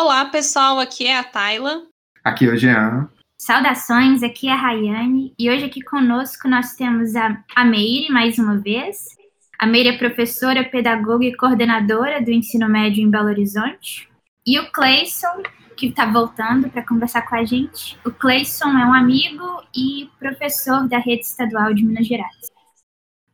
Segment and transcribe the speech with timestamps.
[0.00, 1.82] Olá, pessoal, aqui é a Tayla.
[2.22, 3.08] Aqui é o Jean.
[3.36, 8.38] Saudações, aqui é a Rayane e hoje aqui conosco nós temos a, a Meire mais
[8.38, 9.06] uma vez.
[9.58, 14.08] A Meire é professora, pedagoga e coordenadora do ensino médio em Belo Horizonte.
[14.46, 15.42] E o Cleison,
[15.76, 17.98] que está voltando para conversar com a gente.
[18.06, 22.52] O Cleison é um amigo e professor da rede estadual de Minas Gerais.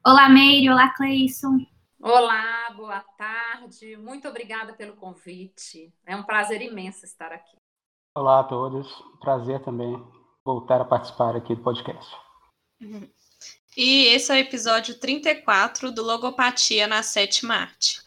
[0.02, 0.70] Olá, Meire.
[0.70, 1.58] Olá, Cleison.
[2.06, 3.96] Olá, boa tarde.
[3.96, 5.90] Muito obrigada pelo convite.
[6.04, 7.56] É um prazer imenso estar aqui.
[8.14, 8.86] Olá a todos.
[9.22, 9.96] Prazer também
[10.44, 12.14] voltar a participar aqui do podcast.
[13.74, 18.02] E esse é o episódio 34 do Logopatia na Sétima Arte.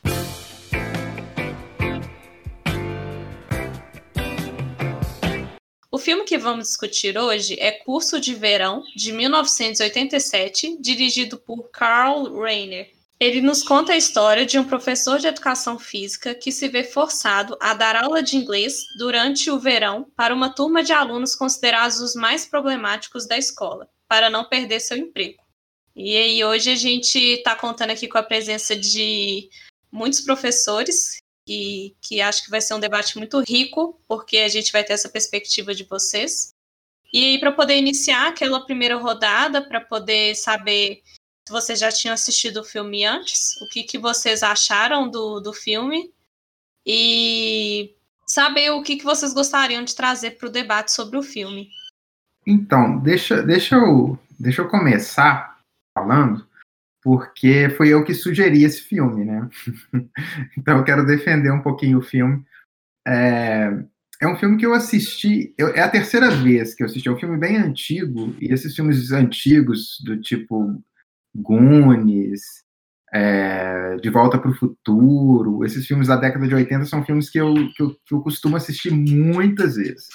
[5.90, 12.40] O filme que vamos discutir hoje é Curso de Verão, de 1987, dirigido por Carl
[12.40, 12.96] Reiner.
[13.20, 17.58] Ele nos conta a história de um professor de educação física que se vê forçado
[17.60, 22.14] a dar aula de inglês durante o verão para uma turma de alunos considerados os
[22.14, 25.42] mais problemáticos da escola, para não perder seu emprego.
[25.96, 29.50] E aí, hoje a gente está contando aqui com a presença de
[29.92, 34.72] muitos professores e que acho que vai ser um debate muito rico, porque a gente
[34.72, 36.54] vai ter essa perspectiva de vocês.
[37.12, 41.02] E aí, para poder iniciar aquela primeira rodada, para poder saber
[41.52, 46.12] vocês já tinham assistido o filme antes, o que, que vocês acharam do, do filme
[46.86, 47.94] e
[48.26, 51.70] saber o que, que vocês gostariam de trazer para o debate sobre o filme.
[52.46, 55.60] Então, deixa, deixa, eu, deixa eu começar
[55.98, 56.48] falando
[57.02, 59.50] porque foi eu que sugeri esse filme, né?
[60.58, 62.44] então eu quero defender um pouquinho o filme.
[63.08, 63.70] É,
[64.20, 67.12] é um filme que eu assisti, eu, é a terceira vez que eu assisti, é
[67.12, 70.82] um filme bem antigo, e esses filmes antigos, do tipo
[71.38, 72.42] Goonies,
[73.14, 77.40] é, De Volta para o Futuro, esses filmes da década de 80 são filmes que
[77.40, 80.08] eu, que eu, que eu costumo assistir muitas vezes.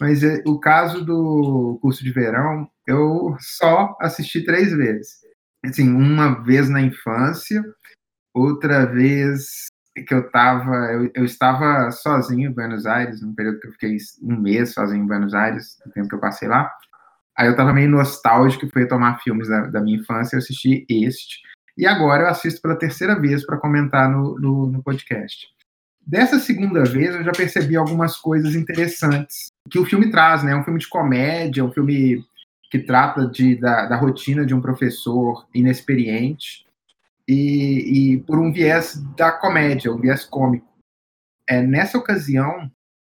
[0.00, 5.26] Mas é, o caso do curso de verão, eu só assisti três vezes
[5.68, 7.62] assim, uma vez na infância,
[8.34, 9.66] outra vez
[10.06, 13.96] que eu estava, eu, eu, estava sozinho em Buenos Aires, num período que eu fiquei
[14.22, 16.70] um mês sozinho em Buenos Aires, no tempo que eu passei lá.
[17.36, 21.40] Aí eu estava meio nostálgico, fui tomar filmes da, da, minha infância, eu assisti este.
[21.76, 25.46] E agora eu assisto pela terceira vez para comentar no, no, no podcast.
[26.06, 30.52] Dessa segunda vez eu já percebi algumas coisas interessantes que o filme traz, né?
[30.52, 32.24] É um filme de comédia, um filme
[32.70, 36.64] que trata de, da, da rotina de um professor inexperiente
[37.28, 40.66] e, e, por um viés da comédia, um viés cômico.
[41.48, 42.70] É, nessa ocasião,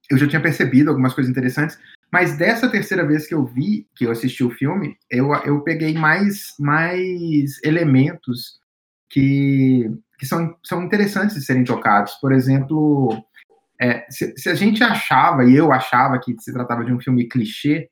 [0.10, 1.78] eu já tinha percebido algumas coisas interessantes,
[2.16, 5.94] mas dessa terceira vez que eu vi, que eu assisti o filme, eu, eu peguei
[5.94, 8.58] mais, mais elementos
[9.10, 12.14] que, que são, são interessantes de serem tocados.
[12.22, 13.22] Por exemplo,
[13.82, 17.28] é, se, se, a gente achava, e eu achava que se tratava de um filme
[17.28, 17.90] clichê,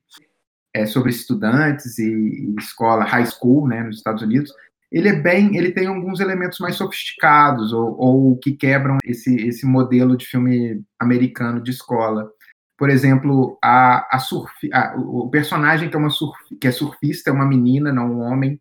[0.72, 4.50] é, sobre estudantes e, e, escola, high school, né, nos Estados Unidos,
[4.90, 9.66] ele é bem, ele tem alguns elementos mais sofisticados ou, ou que quebram esse, esse
[9.66, 12.26] modelo de filme americano de escola.
[12.76, 17.30] Por exemplo, a, a, surf, a o personagem que é uma surf, que é surfista
[17.30, 18.60] é uma menina, não um homem.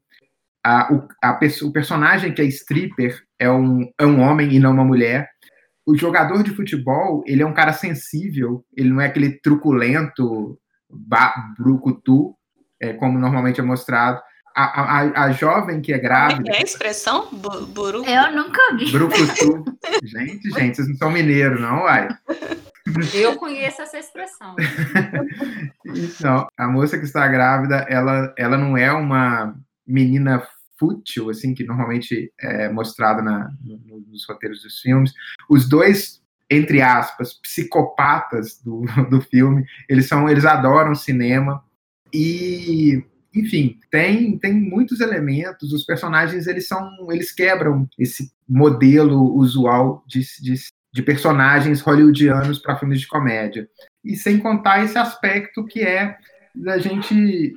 [0.63, 4.71] A, o, a, o personagem que é stripper é um, é um homem e não
[4.71, 5.29] uma mulher.
[5.85, 10.57] O jogador de futebol, ele é um cara sensível, ele não é aquele truculento
[11.57, 12.35] brucutu,
[12.79, 14.21] é, como normalmente é mostrado.
[14.55, 16.51] A, a, a jovem que é grávida.
[16.51, 17.27] é a expressão?
[17.31, 18.07] Burucutu?
[18.07, 18.91] Eu nunca vi.
[18.91, 19.65] Brucutu.
[20.03, 22.07] gente, gente, vocês não são mineiros, não, uai.
[23.13, 24.55] Eu conheço essa expressão.
[25.85, 29.55] então, a moça que está grávida, ela, ela não é uma
[29.87, 30.45] menina
[30.77, 33.49] fútil, assim, que normalmente é mostrada na,
[34.07, 35.13] nos roteiros dos filmes.
[35.49, 39.65] Os dois entre aspas, psicopatas do, do filme.
[39.89, 41.63] Eles são, eles adoram cinema
[42.13, 43.03] e
[43.35, 45.73] enfim, tem, tem muitos elementos.
[45.73, 50.53] Os personagens eles são, eles quebram esse modelo usual de, de,
[50.93, 53.67] de personagens hollywoodianos para filmes de comédia.
[54.03, 56.17] E sem contar esse aspecto que é
[56.53, 57.55] da gente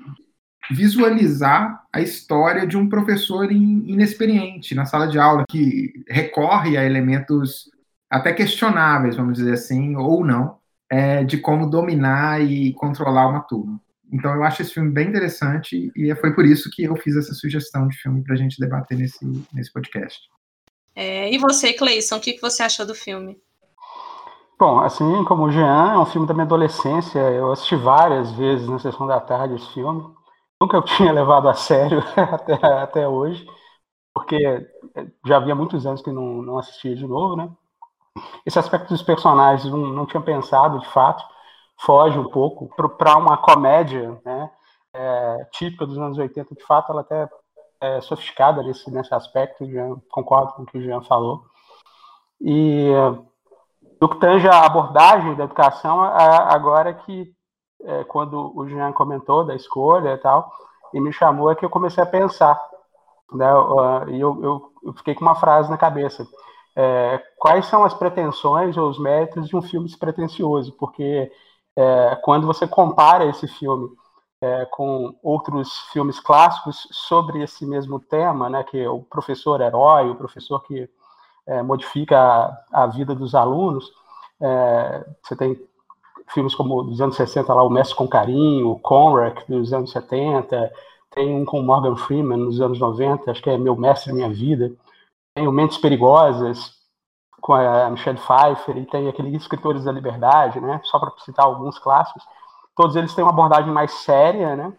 [0.71, 7.71] visualizar a história de um professor inexperiente na sala de aula que recorre a elementos
[8.11, 10.57] até questionáveis, vamos dizer assim, ou não,
[10.91, 13.81] é, de como dominar e controlar uma turma.
[14.11, 17.35] Então eu acho esse filme bem interessante e foi por isso que eu fiz essa
[17.35, 20.21] sugestão de filme para a gente debater nesse, nesse podcast.
[20.97, 23.39] É, e você, Cleison, o que, que você achou do filme?
[24.59, 27.19] Bom, assim como o Jean, é um filme da minha adolescência.
[27.19, 30.03] Eu assisti várias vezes na sessão da tarde esse filme.
[30.61, 33.47] Nunca eu tinha levado a sério até, até hoje,
[34.15, 34.67] porque
[35.27, 37.51] já havia muitos anos que não, não assistia de novo, né?
[38.45, 41.25] esse aspecto dos personagens não, não tinha pensado, de fato,
[41.81, 44.51] foge um pouco para uma comédia, né?
[44.95, 47.29] É, típica dos anos 80, de fato, ela até
[47.81, 51.45] é sofisticada nesse, nesse aspecto, Jean, concordo com o que o Jean falou.
[52.41, 52.91] E
[54.01, 57.33] no que tange a abordagem da educação, agora que,
[57.83, 60.51] é, quando o Jean comentou da escolha e tal,
[60.93, 62.61] e me chamou, é que eu comecei a pensar.
[63.33, 63.47] Né,
[64.09, 66.27] e eu, eu, eu fiquei com uma frase na cabeça.
[66.77, 70.73] É, quais são as pretensões ou os méritos de um filme despretensioso?
[70.73, 71.33] Porque
[71.77, 73.89] é, quando você compara esse filme
[74.47, 80.09] é, com outros filmes clássicos sobre esse mesmo tema, né, que é o professor herói,
[80.09, 80.89] o professor que
[81.47, 83.91] é, modifica a, a, vida dos alunos.
[84.41, 85.61] É, você tem
[86.33, 90.73] filmes como dos anos 60, lá, O Mestre com Carinho, o Conrack, dos anos 70,
[91.11, 94.73] tem um com Morgan Freeman, nos anos 90, acho que é Meu Mestre Minha Vida.
[95.35, 96.75] Tem o Mentes Perigosas,
[97.41, 100.81] com a Michelle Pfeiffer, e tem aqueles Escritores da Liberdade, né?
[100.85, 102.23] só para citar alguns clássicos.
[102.77, 104.73] Todos eles têm uma abordagem mais séria, né?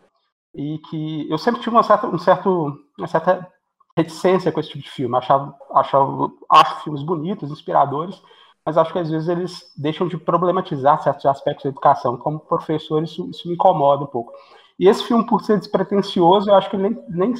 [0.58, 3.48] e que eu sempre tive uma certa, um certo, uma certa
[3.96, 5.16] reticência com esse tipo de filme.
[5.16, 8.20] Achava, achava, acho filmes bonitos, inspiradores,
[8.66, 12.18] mas acho que às vezes eles deixam de problematizar certos aspectos da educação.
[12.18, 14.34] Como professor, isso, isso me incomoda um pouco.
[14.80, 17.34] E esse filme, por ser despretensioso, eu acho que ele nem, nem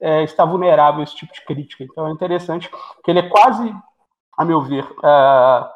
[0.00, 1.84] é, está vulnerável a esse tipo de crítica.
[1.84, 2.68] Então é interessante
[3.04, 3.72] que ele é quase,
[4.36, 5.68] a meu ver, é,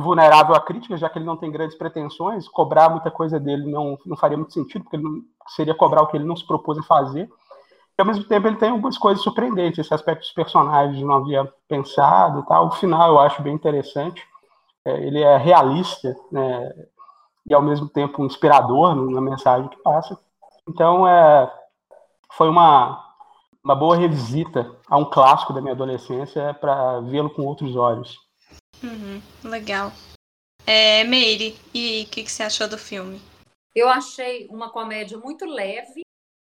[0.00, 2.48] vulnerável à crítica, já que ele não tem grandes pretensões.
[2.48, 6.16] Cobrar muita coisa dele não, não faria muito sentido, porque não, seria cobrar o que
[6.16, 7.28] ele não se propôs a fazer
[8.00, 12.44] ao mesmo tempo ele tem algumas coisas surpreendentes, esse aspecto dos personagens não havia pensado
[12.46, 12.66] tal.
[12.66, 14.26] O final eu acho bem interessante.
[14.84, 16.72] É, ele é realista né,
[17.48, 20.18] e ao mesmo tempo inspirador na mensagem que passa.
[20.68, 21.52] Então é,
[22.32, 23.04] foi uma,
[23.62, 28.18] uma boa revisita a um clássico da minha adolescência para vê-lo com outros olhos.
[28.82, 29.92] Uhum, legal.
[30.66, 33.20] É, Meire, e o que, que você achou do filme?
[33.74, 36.02] Eu achei uma comédia muito leve,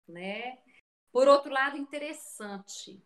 [0.08, 0.58] né?
[1.12, 3.02] Por outro lado, interessante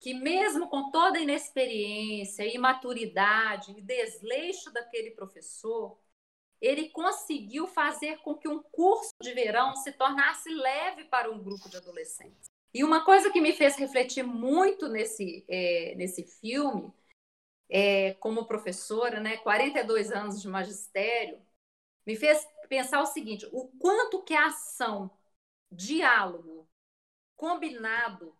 [0.00, 5.98] que mesmo com toda a inexperiência, imaturidade e desleixo daquele professor,
[6.60, 11.68] ele conseguiu fazer com que um curso de verão se tornasse leve para um grupo
[11.68, 12.48] de adolescentes.
[12.72, 16.92] E uma coisa que me fez refletir muito nesse, é, nesse filme,
[17.70, 21.40] é, como professora, né, 42 anos de magistério,
[22.06, 25.10] me fez pensar o seguinte: o quanto que a ação,
[25.70, 26.68] diálogo,
[27.36, 28.36] combinado,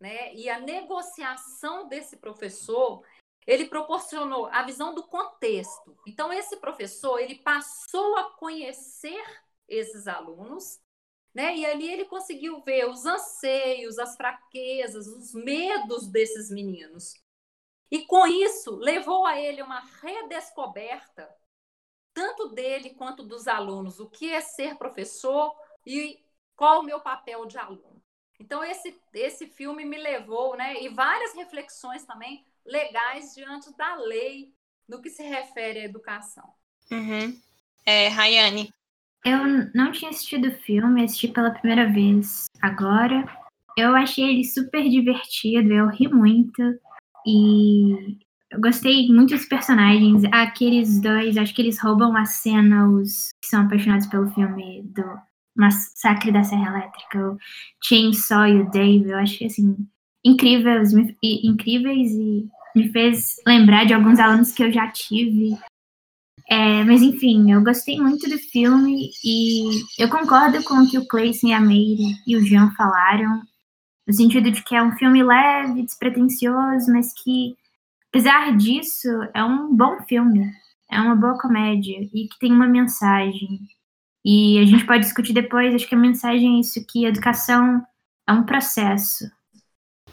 [0.00, 3.02] né, e a negociação desse professor,
[3.46, 5.96] ele proporcionou a visão do contexto.
[6.06, 9.22] Então esse professor, ele passou a conhecer
[9.68, 10.80] esses alunos,
[11.32, 11.56] né?
[11.56, 17.14] E ali ele conseguiu ver os anseios, as fraquezas, os medos desses meninos.
[17.90, 21.28] E com isso, levou a ele uma redescoberta,
[22.12, 25.54] tanto dele quanto dos alunos, o que é ser professor
[25.84, 26.20] e
[26.56, 28.02] qual o meu papel de aluno.
[28.40, 30.82] Então, esse, esse filme me levou, né?
[30.82, 34.52] E várias reflexões também legais diante da lei
[34.88, 36.44] no que se refere à educação.
[36.90, 37.40] Uhum.
[37.84, 38.72] É, Rayane.
[39.24, 39.38] Eu
[39.74, 43.24] não tinha assistido o filme, assisti pela primeira vez agora.
[43.76, 46.62] Eu achei ele super divertido, eu ri muito.
[47.26, 48.18] E
[48.50, 50.22] eu gostei muito dos personagens.
[50.32, 55.04] Aqueles dois, acho que eles roubam a cena, os que são apaixonados pelo filme do
[55.56, 57.38] Massacre da Serra Elétrica, o
[57.82, 59.76] Chainsaw e o Dave, eu acho assim,
[60.24, 60.92] incríveis,
[61.22, 65.56] incríveis e me fez lembrar de alguns alunos que eu já tive.
[66.48, 71.08] É, mas enfim, eu gostei muito do filme e eu concordo com o que o
[71.08, 73.42] Clayson e a Meire e o Jean falaram,
[74.06, 77.56] no sentido de que é um filme leve, despretensioso, mas que,
[78.08, 80.52] apesar disso, é um bom filme,
[80.90, 83.60] é uma boa comédia e que tem uma mensagem.
[84.24, 87.84] E a gente pode discutir depois, acho que a mensagem é isso, que educação
[88.28, 89.24] é um processo.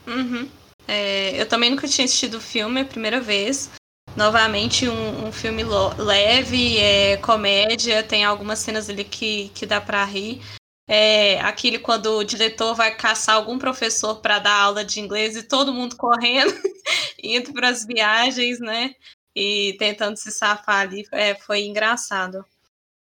[0.07, 0.47] Uhum.
[0.87, 3.71] É, eu também nunca tinha assistido o filme, é a primeira vez.
[4.15, 5.63] Novamente, um, um filme
[5.97, 10.41] leve, é, comédia, tem algumas cenas ali que, que dá para rir.
[10.87, 15.43] É, aquele quando o diretor vai caçar algum professor para dar aula de inglês e
[15.43, 16.53] todo mundo correndo,
[17.23, 18.93] indo para as viagens, né?
[19.35, 22.45] E tentando se safar ali, é, foi engraçado.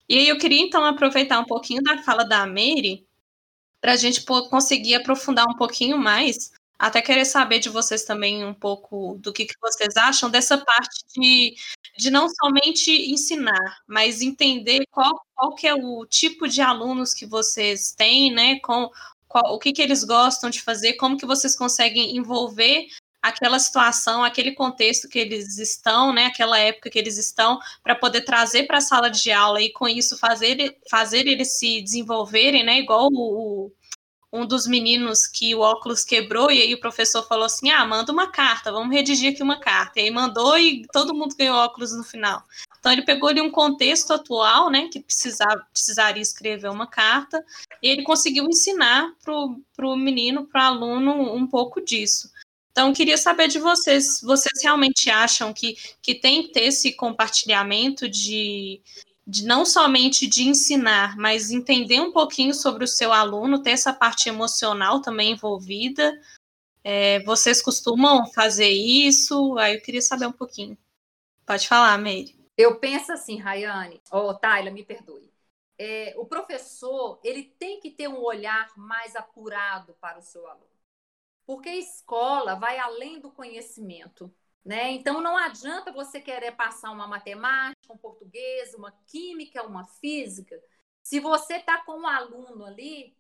[0.09, 3.07] E aí eu queria então aproveitar um pouquinho da fala da Mary
[3.81, 8.55] para a gente conseguir aprofundar um pouquinho mais, até querer saber de vocês também um
[8.55, 11.55] pouco do que, que vocês acham dessa parte de,
[11.97, 17.27] de não somente ensinar, mas entender qual, qual que é o tipo de alunos que
[17.27, 18.61] vocês têm, né?
[18.61, 18.91] Com,
[19.27, 22.87] qual, o que, que eles gostam de fazer, como que vocês conseguem envolver
[23.23, 28.21] aquela situação, aquele contexto que eles estão, né, aquela época que eles estão, para poder
[28.21, 32.79] trazer para a sala de aula e com isso fazer, fazer eles se desenvolverem, né,
[32.79, 33.73] igual o,
[34.37, 38.13] um dos meninos que o óculos quebrou e aí o professor falou assim: "Ah, manda
[38.13, 40.01] uma carta, vamos redigir aqui uma carta".
[40.01, 42.43] E aí mandou e todo mundo ganhou óculos no final.
[42.79, 47.45] Então ele pegou ali um contexto atual, né, que precisava, precisaria escrever uma carta,
[47.83, 52.31] e ele conseguiu ensinar para o menino, para o aluno, um pouco disso.
[52.77, 58.07] Então, queria saber de vocês, vocês realmente acham que, que tem que ter esse compartilhamento
[58.07, 58.83] de,
[59.27, 63.93] de não somente de ensinar, mas entender um pouquinho sobre o seu aluno, ter essa
[63.93, 66.19] parte emocional também envolvida?
[66.85, 69.59] É, vocês costumam fazer isso?
[69.59, 70.79] Aí eu queria saber um pouquinho.
[71.45, 72.39] Pode falar, Meire.
[72.57, 75.31] Eu penso assim, Rayane, ou oh, Tayla, me perdoe.
[75.79, 80.65] É, o professor ele tem que ter um olhar mais apurado para o seu aluno,
[81.45, 84.33] porque a escola vai além do conhecimento,
[84.67, 84.91] né?
[84.91, 90.61] Então não adianta você querer passar uma matemática, um português, uma química, uma física,
[91.05, 93.17] se você está com um aluno ali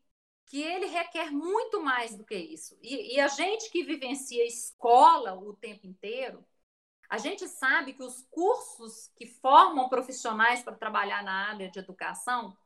[0.46, 2.76] que ele requer muito mais do que isso.
[2.82, 6.44] E, e a gente que vivencia escola o tempo inteiro,
[7.08, 12.56] a gente sabe que os cursos que formam profissionais para trabalhar na área de educação,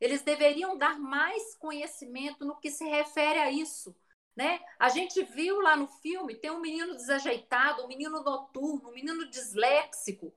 [0.00, 3.94] eles deveriam dar mais conhecimento no que se refere a isso.
[4.36, 4.60] Né?
[4.78, 9.28] A gente viu lá no filme, tem um menino desajeitado, um menino noturno, um menino
[9.28, 10.34] disléxico.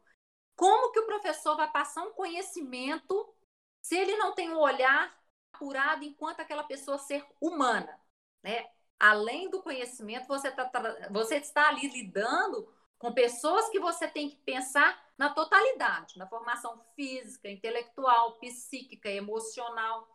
[0.55, 3.33] Como que o professor vai passar um conhecimento
[3.81, 5.15] se ele não tem um olhar
[5.53, 7.99] apurado enquanto aquela pessoa ser humana?
[8.43, 8.67] Né?
[8.99, 10.69] Além do conhecimento, você, tá,
[11.11, 16.81] você está ali lidando com pessoas que você tem que pensar na totalidade, na formação
[16.95, 20.07] física, intelectual, psíquica, emocional.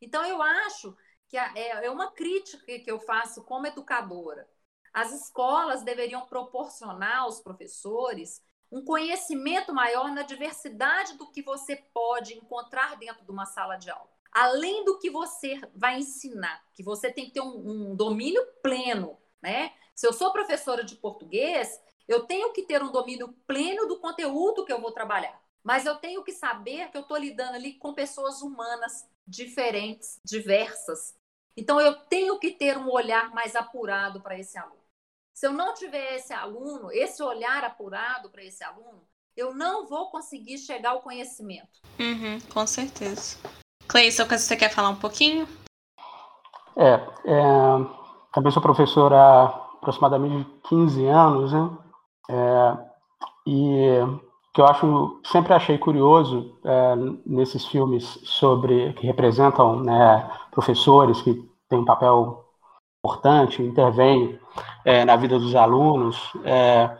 [0.00, 0.96] Então, eu acho
[1.32, 4.46] que é, é uma crítica que eu faço como educadora.
[4.92, 12.34] As escolas deveriam proporcionar aos professores um conhecimento maior na diversidade do que você pode
[12.34, 14.10] encontrar dentro de uma sala de aula.
[14.30, 19.18] Além do que você vai ensinar, que você tem que ter um, um domínio pleno,
[19.42, 19.72] né?
[19.94, 24.66] Se eu sou professora de português, eu tenho que ter um domínio pleno do conteúdo
[24.66, 25.40] que eu vou trabalhar.
[25.62, 31.14] Mas eu tenho que saber que eu estou lidando ali com pessoas humanas diferentes, diversas.
[31.56, 34.82] Então eu tenho que ter um olhar mais apurado para esse aluno.
[35.34, 39.02] Se eu não tiver esse aluno, esse olhar apurado para esse aluno,
[39.36, 41.80] eu não vou conseguir chegar ao conhecimento.
[41.98, 43.38] Uhum, com certeza.
[43.88, 45.48] Cleison, você quer falar um pouquinho?
[46.76, 46.94] É,
[47.24, 51.70] é também sou professora há aproximadamente 15 anos, né?
[52.30, 52.92] É,
[53.46, 53.98] e
[54.52, 56.94] que eu acho sempre achei curioso é,
[57.24, 61.34] nesses filmes sobre que representam né, professores que
[61.68, 62.44] têm um papel
[63.04, 64.38] importante, intervêm
[64.84, 66.18] é, na vida dos alunos.
[66.44, 66.96] É,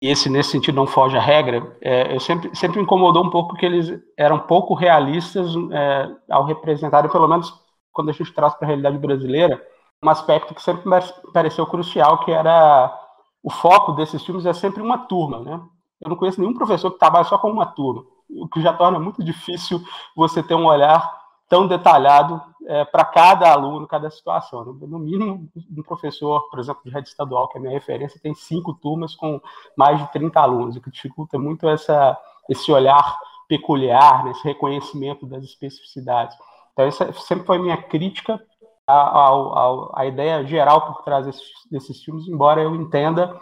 [0.00, 1.76] e esse nesse sentido não foge à regra.
[1.80, 6.44] É, eu sempre sempre me incomodou um pouco que eles eram pouco realistas é, ao
[6.44, 7.52] representarem, pelo menos
[7.92, 9.60] quando a gente traz para a realidade brasileira,
[10.02, 10.96] um aspecto que sempre me
[11.32, 12.94] pareceu crucial, que era
[13.42, 15.60] o foco desses filmes é sempre uma turma, né?
[16.00, 18.98] Eu não conheço nenhum professor que trabalha só com uma turma, o que já torna
[18.98, 19.80] muito difícil
[20.14, 24.64] você ter um olhar tão detalhado é, para cada aluno, cada situação.
[24.64, 24.86] Né?
[24.86, 28.74] No mínimo, um professor, por exemplo, de rede estadual, que é minha referência, tem cinco
[28.74, 29.40] turmas com
[29.76, 34.32] mais de 30 alunos, o que dificulta muito essa, esse olhar peculiar, né?
[34.32, 36.36] esse reconhecimento das especificidades.
[36.72, 38.40] Então, essa sempre foi minha crítica
[38.86, 43.40] a, a, a ideia geral por trás desses, desses filmes, embora eu entenda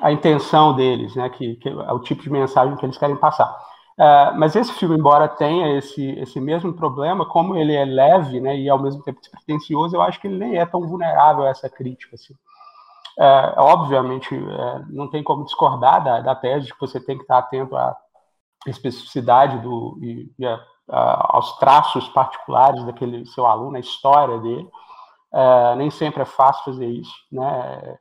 [0.00, 3.48] a intenção deles, né, que, que é o tipo de mensagem que eles querem passar.
[3.96, 8.56] Uh, mas esse filme, embora tenha esse, esse mesmo problema, como ele é leve né,
[8.56, 11.70] e ao mesmo tempo despretensioso, eu acho que ele nem é tão vulnerável a essa
[11.70, 12.16] crítica.
[12.16, 12.34] Assim.
[13.16, 17.22] Uh, obviamente, uh, não tem como discordar da, da tese de que você tem que
[17.22, 17.96] estar atento à
[18.66, 20.46] especificidade do, e, e
[20.88, 24.68] aos traços particulares daquele seu aluno, a história dele.
[25.76, 27.98] Nem sempre é fácil fazer isso, né?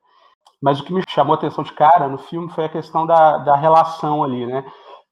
[0.64, 3.40] Mas o que me chamou a atenção de cara no filme foi a questão da,
[3.40, 4.64] da relação ali, né?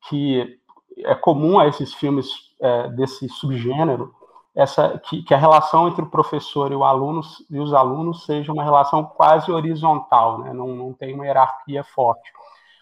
[0.07, 0.57] Que
[0.99, 2.29] é comum a esses filmes
[2.61, 4.15] é, desse subgênero,
[4.55, 8.49] essa que, que, a relação entre o professor e, o aluno, e os alunos seja
[8.53, 10.53] uma relação quase horizontal, né?
[10.53, 12.31] não, não tem uma hierarquia forte.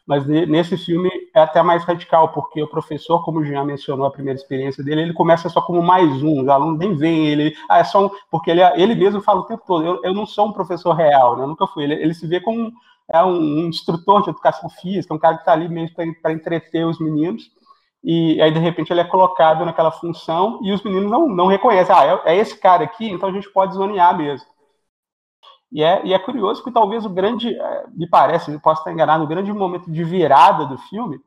[0.06, 4.40] Mas nesse filme é até mais radical, porque o professor, como já mencionou a primeira
[4.40, 7.84] experiência dele, ele começa só como mais um, os alunos nem veem ele, ah, é
[7.84, 10.54] só um, porque ele, ele mesmo fala o tempo todo, eu, eu não sou um
[10.54, 11.44] professor real, né?
[11.44, 12.72] eu nunca fui, ele, ele se vê como
[13.12, 16.86] é um, um, instrutor de educação física, um cara que está ali mesmo para entreter
[16.86, 17.52] os meninos,
[18.04, 21.94] e aí de repente ele é colocado naquela função e os meninos não, não reconhecem,
[21.94, 24.48] ah, é, é esse cara aqui, então a gente pode zonear mesmo.
[25.72, 28.92] E é, e é curioso que talvez o grande, é, me parece, eu posso estar
[28.92, 31.22] enganado, o grande momento de virada do filme,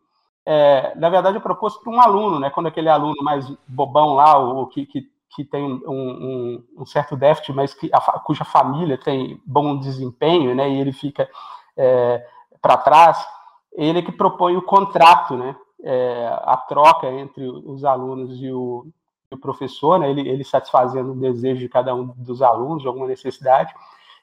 [0.45, 2.51] é, na verdade, é proposto por um aluno, né?
[2.51, 7.17] Quando aquele aluno mais bobão lá, o que, que, que tem um, um, um certo
[7.17, 10.69] déficit, mas que a, cuja família tem bom desempenho, né?
[10.69, 11.29] E ele fica
[11.77, 12.27] é,
[12.61, 13.25] para trás,
[13.73, 15.55] ele é que propõe o contrato, né?
[15.85, 18.87] É, a troca entre os alunos e o,
[19.33, 20.11] o professor, né?
[20.11, 23.73] Ele, ele satisfazendo o desejo de cada um dos alunos, de alguma necessidade.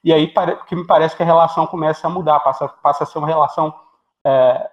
[0.03, 0.31] E aí
[0.67, 3.73] que me parece que a relação começa a mudar, passa, passa a ser uma relação
[4.25, 4.69] é,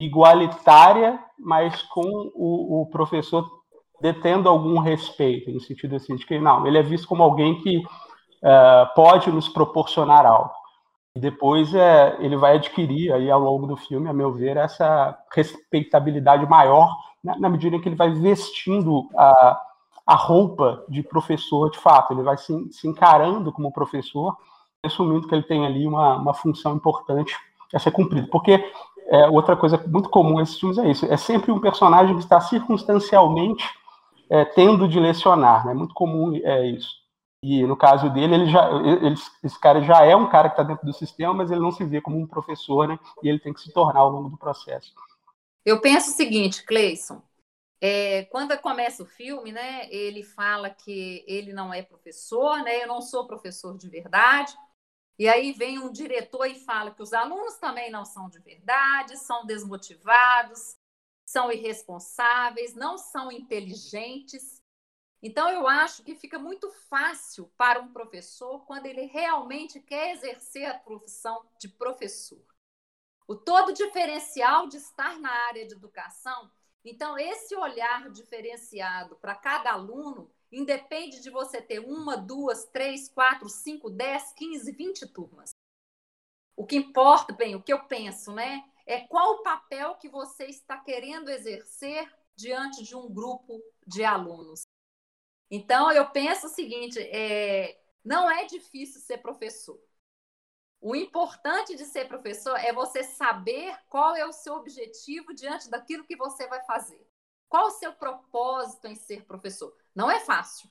[0.00, 3.48] igualitária, mas com o, o, professor
[4.00, 7.82] detendo algum respeito, no sentido assim, de que não, ele é visto como alguém que
[8.42, 10.50] é, pode nos proporcionar algo.
[11.14, 15.16] E depois é, ele vai adquirir aí ao longo do filme, a meu ver, essa
[15.32, 16.94] respeitabilidade maior
[17.24, 19.62] na, na medida em que ele vai vestindo a,
[20.06, 24.36] a roupa de professor de fato, ele vai se, se encarando como professor
[24.86, 27.36] assumindo que ele tem ali uma, uma função importante
[27.74, 28.28] a ser cumprida.
[28.30, 28.64] Porque
[29.08, 32.40] é, outra coisa muito comum nesses filmes é isso: é sempre um personagem que está
[32.40, 33.64] circunstancialmente
[34.28, 35.72] é, tendo de lecionar, né?
[35.72, 37.06] É muito comum é isso.
[37.42, 39.14] E no caso dele, ele já, ele,
[39.44, 41.84] esse cara já é um cara que está dentro do sistema, mas ele não se
[41.84, 42.98] vê como um professor, né?
[43.22, 44.92] E ele tem que se tornar ao longo do processo.
[45.64, 47.22] Eu penso o seguinte, Cleison.
[47.80, 52.88] É, quando começa o filme, né, ele fala que ele não é professor, né, eu
[52.88, 54.54] não sou professor de verdade,
[55.18, 59.16] e aí vem um diretor e fala que os alunos também não são de verdade,
[59.16, 60.76] são desmotivados,
[61.24, 64.62] são irresponsáveis, não são inteligentes.
[65.22, 70.66] Então, eu acho que fica muito fácil para um professor quando ele realmente quer exercer
[70.66, 72.44] a profissão de professor.
[73.26, 76.50] O todo diferencial de estar na área de educação,
[76.84, 83.48] então, esse olhar diferenciado para cada aluno Independe de você ter uma, duas, três, quatro,
[83.48, 85.50] cinco, dez, quinze, vinte turmas.
[86.56, 88.64] O que importa, bem, o que eu penso, né?
[88.86, 94.62] É qual o papel que você está querendo exercer diante de um grupo de alunos.
[95.50, 99.80] Então, eu penso o seguinte: é, não é difícil ser professor.
[100.80, 106.04] O importante de ser professor é você saber qual é o seu objetivo diante daquilo
[106.04, 107.04] que você vai fazer.
[107.48, 109.76] Qual o seu propósito em ser professor?
[109.96, 110.70] Não é fácil,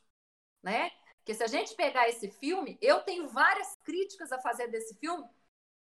[0.61, 0.91] né?
[1.17, 5.27] Porque se a gente pegar esse filme, eu tenho várias críticas a fazer desse filme.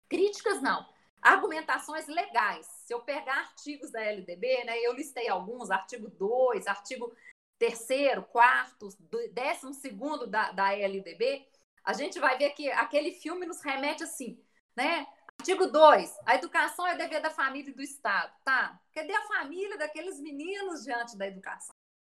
[0.08, 0.88] Críticas não,
[1.20, 2.66] argumentações legais.
[2.86, 7.14] Se eu pegar artigos da LDB, né, eu listei alguns, artigo 2, artigo
[7.58, 11.46] 3 4 12 da, da LDB,
[11.84, 14.42] a gente vai ver que aquele filme nos remete assim,
[14.74, 15.06] né?
[15.38, 16.16] Artigo 2.
[16.24, 18.32] A educação é dever da família e do Estado.
[18.42, 18.80] Tá.
[18.94, 21.77] Cadê a família daqueles meninos diante da educação?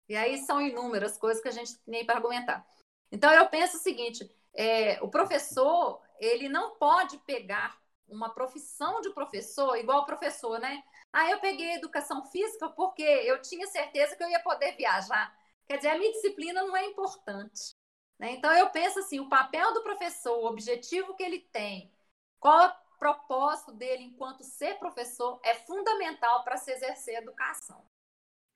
[0.09, 2.67] E aí são inúmeras coisas que a gente tem para argumentar.
[3.13, 9.11] Então, eu penso o seguinte: é, o professor ele não pode pegar uma profissão de
[9.11, 10.83] professor igual professor, né?
[11.13, 15.37] Ah, eu peguei educação física porque eu tinha certeza que eu ia poder viajar.
[15.67, 17.77] Quer dizer, a minha disciplina não é importante.
[18.19, 18.33] Né?
[18.33, 21.93] Então, eu penso assim: o papel do professor, o objetivo que ele tem,
[22.41, 27.85] qual é o propósito dele enquanto ser professor, é fundamental para se exercer a educação.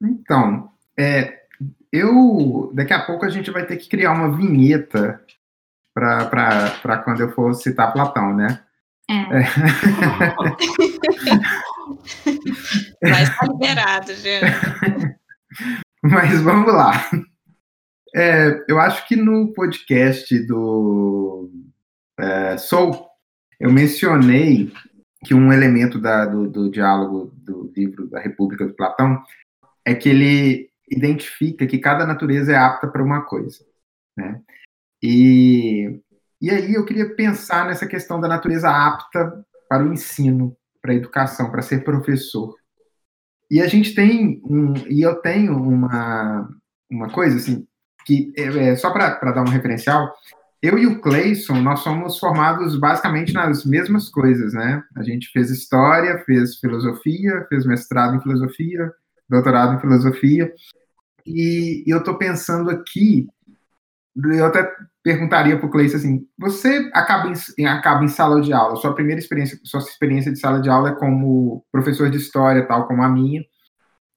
[0.03, 1.42] Então, é,
[1.93, 5.23] eu daqui a pouco a gente vai ter que criar uma vinheta
[5.95, 8.63] para quando eu for citar Platão, né?
[9.11, 9.15] É.
[9.15, 9.45] é.
[13.11, 15.17] Mas tá liberado, gente.
[16.03, 16.93] Mas vamos lá.
[18.15, 21.51] É, eu acho que no podcast do
[22.19, 23.07] é, Soul,
[23.61, 24.73] eu mencionei
[25.25, 29.23] que um elemento da, do, do diálogo do livro da República do Platão
[29.85, 33.65] é que ele identifica que cada natureza é apta para uma coisa,
[34.17, 34.41] né?
[35.03, 36.01] E,
[36.41, 40.97] e aí eu queria pensar nessa questão da natureza apta para o ensino, para a
[40.97, 42.55] educação, para ser professor.
[43.51, 46.49] E a gente tem um, e eu tenho uma,
[46.91, 47.67] uma coisa assim,
[48.07, 50.13] que é, é só para dar um referencial,
[50.63, 54.81] eu e o Clayson, nós somos formados basicamente nas mesmas coisas, né?
[54.97, 58.93] A gente fez história, fez filosofia, fez mestrado em filosofia,
[59.29, 60.53] doutorado em filosofia,
[61.27, 63.27] e, eu estou pensando aqui,
[64.17, 64.71] eu até
[65.03, 69.21] perguntaria para o Cleiton assim: você acaba em, acaba em sala de aula, sua primeira
[69.21, 73.09] experiência, sua experiência de sala de aula é como professor de história, tal como a
[73.09, 73.43] minha.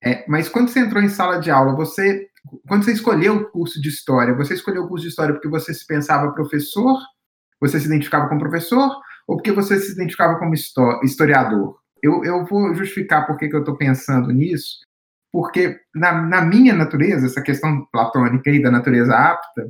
[0.03, 2.27] É, mas quando você entrou em sala de aula, você,
[2.67, 5.73] quando você escolheu o curso de história, você escolheu o curso de história porque você
[5.73, 6.99] se pensava professor,
[7.59, 10.53] você se identificava como professor, ou porque você se identificava como
[11.03, 11.79] historiador?
[12.03, 14.84] Eu, eu vou justificar por que eu estou pensando nisso,
[15.35, 19.69] porque na, na, minha natureza, essa questão platônica aí da natureza apta,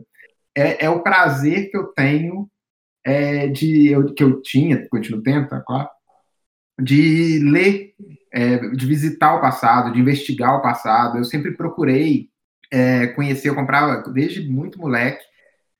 [0.56, 2.47] é, é o prazer que eu tenho
[3.04, 5.89] é, de eu, que eu tinha, continuo tendo, tá claro,
[6.80, 7.95] de ler,
[8.32, 11.17] é, de visitar o passado, de investigar o passado.
[11.17, 12.30] Eu sempre procurei
[12.71, 15.25] é, conhecer, eu comprava desde muito moleque,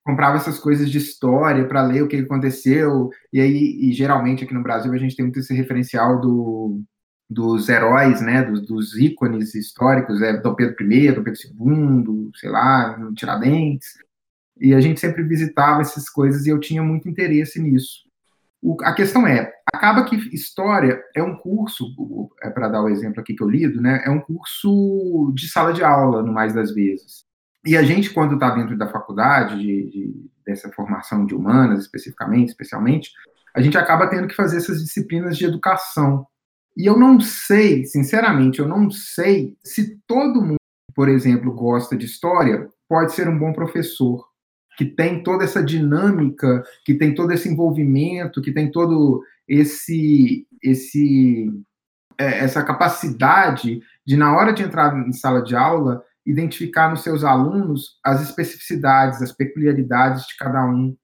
[0.04, 3.12] comprava essas coisas de história para ler o que aconteceu.
[3.32, 6.82] E aí, e geralmente aqui no Brasil a gente tem muito esse referencial do,
[7.30, 12.50] dos heróis, né, dos, dos ícones históricos, é Dom Pedro I, Dom Pedro II, sei
[12.50, 13.88] lá, Tiradentes.
[14.60, 18.06] E a gente sempre visitava essas coisas e eu tinha muito interesse nisso.
[18.62, 21.86] O, a questão é, acaba que história é um curso,
[22.42, 25.74] é para dar o exemplo aqui que eu lido, né, é um curso de sala
[25.74, 27.26] de aula, no mais das vezes.
[27.66, 32.50] E a gente, quando está dentro da faculdade, de, de, dessa formação de humanas, especificamente,
[32.50, 33.12] especialmente,
[33.56, 36.28] a gente acaba tendo que fazer essas disciplinas de educação.
[36.76, 40.58] E eu não sei, sinceramente, eu não sei se todo mundo,
[40.94, 44.28] por exemplo, gosta de história, pode ser um bom professor,
[44.78, 51.50] que tem toda essa dinâmica, que tem todo esse envolvimento, que tem todo esse esse
[52.18, 57.24] é, essa capacidade de na hora de entrar em sala de aula identificar nos seus
[57.24, 60.98] alunos as especificidades, as peculiaridades de cada um.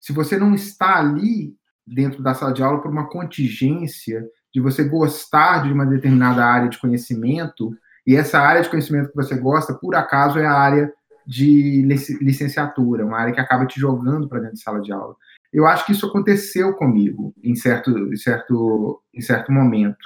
[0.00, 4.84] Se você não está ali dentro da sala de aula por uma contingência de você
[4.84, 9.74] gostar de uma determinada área de conhecimento, e essa área de conhecimento que você gosta,
[9.74, 10.92] por acaso, é a área
[11.26, 11.82] de
[12.20, 15.14] licenciatura, uma área que acaba te jogando para dentro de sala de aula.
[15.52, 20.04] Eu acho que isso aconteceu comigo em certo, em certo, em certo momento.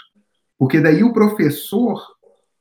[0.59, 2.03] Porque daí o professor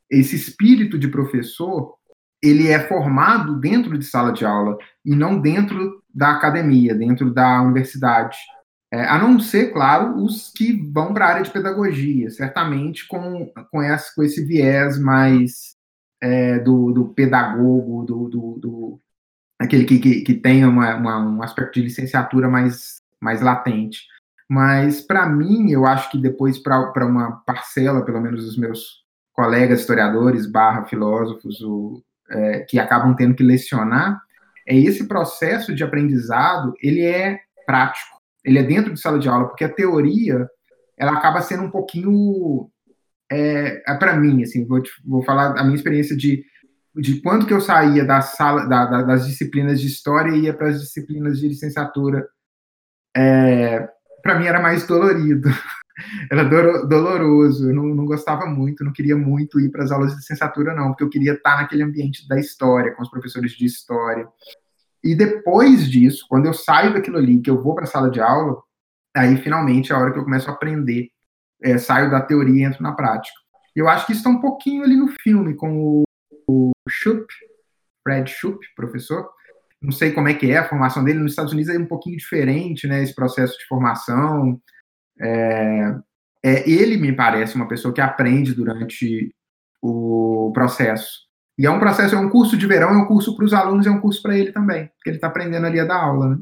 [0.09, 1.95] esse espírito de professor
[2.41, 7.61] ele é formado dentro de sala de aula e não dentro da academia, dentro da
[7.61, 8.37] universidade.
[8.95, 13.51] É, a não ser, claro, os que vão para a área de pedagogia, certamente com,
[13.69, 15.75] com, esse, com esse viés mais
[16.21, 18.99] é, do, do, pedagogo, do, do, do
[19.59, 23.99] aquele que, que, que tem uma, uma, um aspecto de licenciatura mais, mais latente.
[24.49, 29.03] Mas, para mim, eu acho que depois, para uma parcela, pelo menos, dos meus
[29.33, 34.21] colegas historiadores barra filósofos o, é, que acabam tendo que lecionar,
[34.65, 38.14] é esse processo de aprendizado, ele é prático,
[38.45, 40.47] ele é dentro de sala de aula, porque a teoria,
[40.95, 42.69] ela acaba sendo um pouquinho,
[43.29, 46.45] é, é para mim, assim, vou, te, vou falar a minha experiência de,
[46.95, 50.53] de quando que eu saía da sala, da, da, das disciplinas de história e ia
[50.53, 52.27] para as disciplinas de licenciatura,
[53.17, 53.89] é,
[54.21, 55.49] para mim era mais dolorido,
[56.31, 60.17] era doloroso, eu não, não, gostava muito, não queria muito ir para as aulas de
[60.17, 64.27] licenciatura, não, porque eu queria estar naquele ambiente da história, com os professores de história.
[65.05, 68.19] E depois disso, quando eu saio daquilo ali, que eu vou para a sala de
[68.19, 68.59] aula,
[69.15, 71.09] aí finalmente é a hora que eu começo a aprender,
[71.61, 73.37] é, saio da teoria e entro na prática.
[73.75, 76.03] Eu acho que isso está um pouquinho ali no filme, com o,
[76.47, 76.71] o
[78.03, 79.29] Fred Schupp, professor,
[79.79, 82.17] não sei como é que é a formação dele, nos Estados Unidos é um pouquinho
[82.17, 84.59] diferente, né, esse processo de formação,
[85.21, 85.95] é,
[86.43, 89.33] é, ele me parece uma pessoa que aprende durante
[89.81, 91.24] o processo.
[91.57, 93.87] E é um processo, é um curso de verão, é um curso para os alunos,
[93.87, 96.29] é um curso para ele também, porque ele está aprendendo ali a dar aula.
[96.29, 96.41] Né?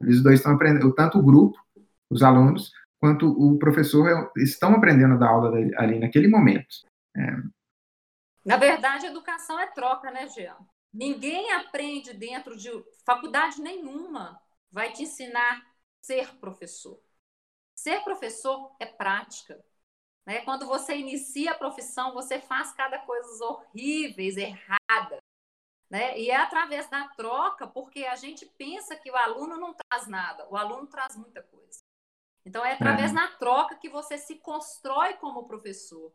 [0.00, 1.58] Eles dois estão aprendendo, tanto o grupo,
[2.08, 6.68] os alunos, quanto o professor é, estão aprendendo a dar aula ali naquele momento.
[7.16, 7.36] É.
[8.44, 10.56] Na verdade, educação é troca, né, Jean?
[10.92, 12.70] Ninguém aprende dentro de
[13.04, 15.66] faculdade nenhuma vai te ensinar
[16.00, 16.98] ser professor.
[17.74, 19.62] Ser professor é prática.
[20.28, 20.42] Né?
[20.42, 25.22] Quando você inicia a profissão, você faz cada coisa horríveis, errada.
[25.88, 26.20] Né?
[26.20, 30.46] E é através da troca, porque a gente pensa que o aluno não traz nada,
[30.50, 31.80] o aluno traz muita coisa.
[32.44, 33.14] Então, é através é.
[33.14, 36.12] da troca que você se constrói como professor,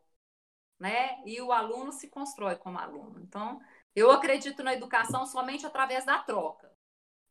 [0.79, 1.19] né?
[1.25, 3.19] E o aluno se constrói como aluno.
[3.19, 3.59] Então,
[3.95, 6.71] eu acredito na educação somente através da troca.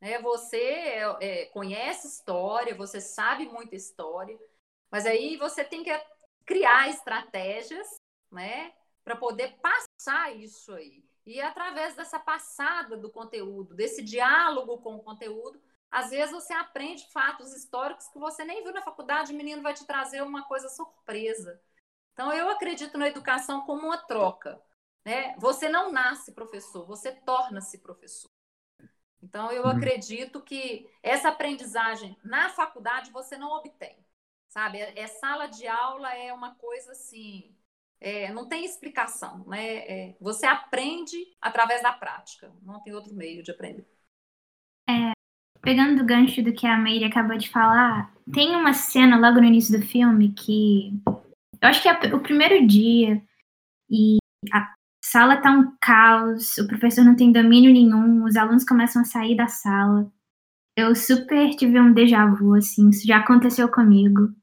[0.01, 0.21] Né?
[0.21, 4.37] Você é, é, conhece história, você sabe muita história,
[4.91, 5.91] mas aí você tem que
[6.45, 7.87] criar estratégias,
[8.31, 8.73] né,
[9.05, 11.05] para poder passar isso aí.
[11.25, 17.07] E através dessa passada do conteúdo, desse diálogo com o conteúdo, às vezes você aprende
[17.13, 20.69] fatos históricos que você nem viu na faculdade, o menino vai te trazer uma coisa
[20.69, 21.61] surpresa.
[22.13, 24.61] Então, eu acredito na educação como uma troca.
[25.05, 25.35] Né?
[25.39, 28.31] Você não nasce professor, você torna-se professor.
[29.23, 29.71] Então, eu uhum.
[29.71, 34.02] acredito que essa aprendizagem na faculdade você não obtém,
[34.53, 34.79] sabe?
[34.79, 37.51] É, é sala de aula é uma coisa assim,
[38.01, 39.77] é, não tem explicação, né?
[39.79, 43.87] É, você aprende através da prática, não tem outro meio de aprender.
[44.89, 45.13] É,
[45.63, 49.47] pegando o gancho do que a Meire acabou de falar, tem uma cena logo no
[49.47, 51.01] início do filme que
[51.61, 53.23] eu acho que é o primeiro dia
[53.89, 54.19] e
[54.53, 59.05] a sala tá um caos, o professor não tem domínio nenhum, os alunos começam a
[59.05, 60.13] sair da sala.
[60.77, 64.35] eu super tive um déjà vu, assim, isso já aconteceu comigo.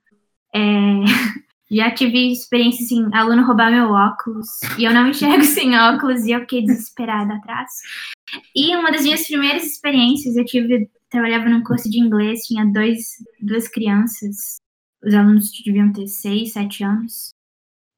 [0.54, 0.60] É,
[1.72, 6.32] já tive experiência, assim, aluno roubar meu óculos, e eu não enxergo sem óculos, e
[6.32, 7.70] eu fiquei desesperada atrás.
[8.56, 13.18] E uma das minhas primeiras experiências, eu tive, trabalhava num curso de inglês, tinha dois,
[13.40, 14.58] duas crianças,
[15.04, 17.34] os alunos deviam ter seis, sete anos,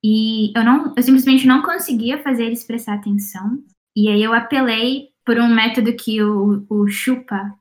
[0.03, 3.63] e eu não, eu simplesmente não conseguia fazer eles prestar atenção,
[3.95, 7.53] e aí eu apelei por um método que o, o Chupa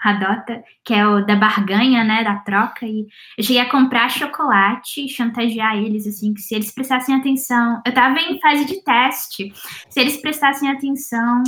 [0.00, 3.06] adota, que é o da barganha, né, da troca, e
[3.38, 8.18] eu cheguei a comprar chocolate, chantagear eles, assim, que se eles prestassem atenção, eu tava
[8.20, 9.52] em fase de teste,
[9.88, 11.42] se eles prestassem atenção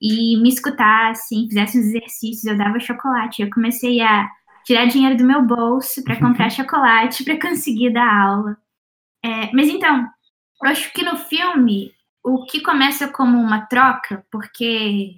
[0.00, 4.28] e me escutassem, fizessem os exercícios, eu dava chocolate, eu comecei a
[4.64, 8.56] tirar dinheiro do meu bolso para comprar chocolate para conseguir dar aula.
[9.24, 10.06] É, mas então,
[10.62, 15.14] eu acho que no filme o que começa como uma troca, porque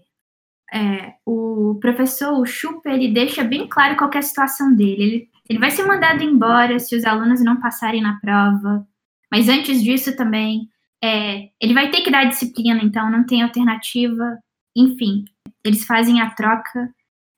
[0.73, 5.03] é, o professor, o Chupa, ele deixa bem claro qual é a situação dele.
[5.03, 8.87] Ele, ele vai ser mandado embora se os alunos não passarem na prova,
[9.31, 10.69] mas antes disso também,
[11.03, 14.39] é, ele vai ter que dar disciplina, então não tem alternativa.
[14.77, 15.25] Enfim,
[15.65, 16.93] eles fazem a troca,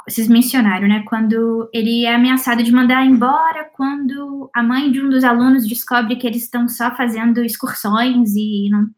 [0.08, 1.04] vocês mencionaram, né?
[1.06, 6.16] Quando ele é ameaçado de mandar embora, quando a mãe de um dos alunos descobre
[6.16, 8.90] que eles estão só fazendo excursões e não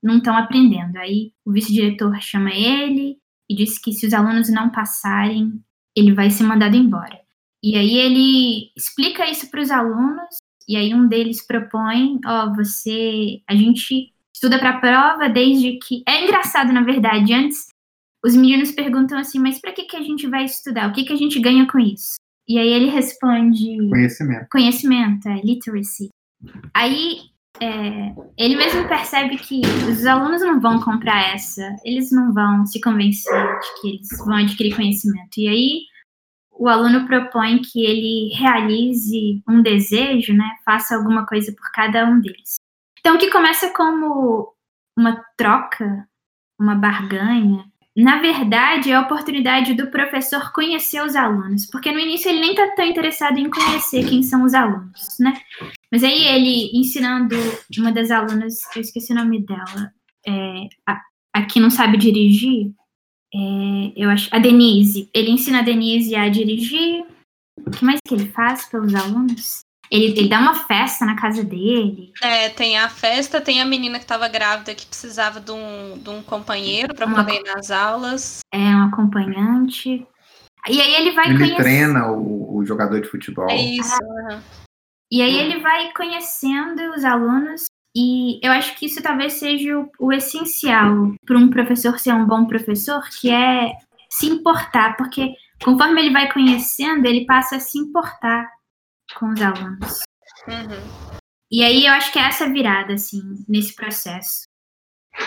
[0.00, 0.96] não estão aprendendo.
[0.96, 5.60] Aí o vice-diretor chama ele e diz que se os alunos não passarem,
[5.96, 7.18] ele vai ser mandado embora.
[7.62, 10.36] E aí ele explica isso para os alunos,
[10.68, 15.78] e aí um deles propõe, ó, oh, você, a gente estuda para a prova desde
[15.78, 17.68] que é engraçado na verdade, antes
[18.24, 20.90] os meninos perguntam assim, mas para que que a gente vai estudar?
[20.90, 22.16] O que que a gente ganha com isso?
[22.48, 24.46] E aí ele responde conhecimento.
[24.50, 26.08] Conhecimento, é literacy.
[26.74, 27.20] Aí
[27.60, 32.80] é, ele mesmo percebe que os alunos não vão comprar essa, eles não vão se
[32.80, 35.38] convencer de que eles vão adquirir conhecimento.
[35.38, 35.80] E aí
[36.58, 42.20] o aluno propõe que ele realize um desejo, né, faça alguma coisa por cada um
[42.20, 42.54] deles.
[42.98, 44.52] Então, o que começa como
[44.98, 46.08] uma troca,
[46.58, 47.64] uma barganha,
[47.96, 52.50] na verdade, é a oportunidade do professor conhecer os alunos, porque no início ele nem
[52.50, 55.32] está tão interessado em conhecer quem são os alunos, né?
[55.90, 57.34] Mas aí ele ensinando
[57.78, 59.92] uma das alunas, eu esqueci o nome dela,
[60.26, 61.00] é, a,
[61.32, 62.70] a que não sabe dirigir,
[63.34, 65.08] é, eu acho, a Denise.
[65.14, 67.04] Ele ensina a Denise a dirigir.
[67.66, 69.60] O que mais que ele faz pelos alunos?
[69.90, 72.12] Ele, ele dá uma festa na casa dele.
[72.22, 76.10] É, tem a festa, tem a menina que estava grávida que precisava de um, de
[76.10, 78.40] um companheiro para poder ir nas aulas.
[78.52, 80.06] É, um acompanhante.
[80.68, 81.62] E aí ele vai Ele conhecer...
[81.62, 83.48] treina o, o, jogador de futebol.
[83.48, 83.96] É isso.
[84.30, 84.40] Ah.
[85.10, 89.88] E aí ele vai conhecendo os alunos e eu acho que isso talvez seja o,
[90.00, 93.72] o essencial para um professor ser um bom professor, que é
[94.10, 98.55] se importar, porque conforme ele vai conhecendo, ele passa a se importar
[99.14, 100.02] com os alunos.
[100.48, 101.16] Uhum.
[101.50, 104.46] E aí eu acho que é essa virada, assim, nesse processo.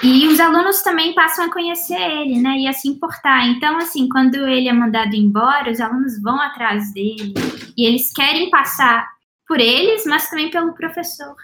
[0.04, 3.48] E os alunos também passam a conhecer ele, né, e a se importar.
[3.48, 7.34] Então, assim, quando ele é mandado embora, os alunos vão atrás dele
[7.76, 9.08] e eles querem passar
[9.48, 11.36] por eles, mas também pelo professor.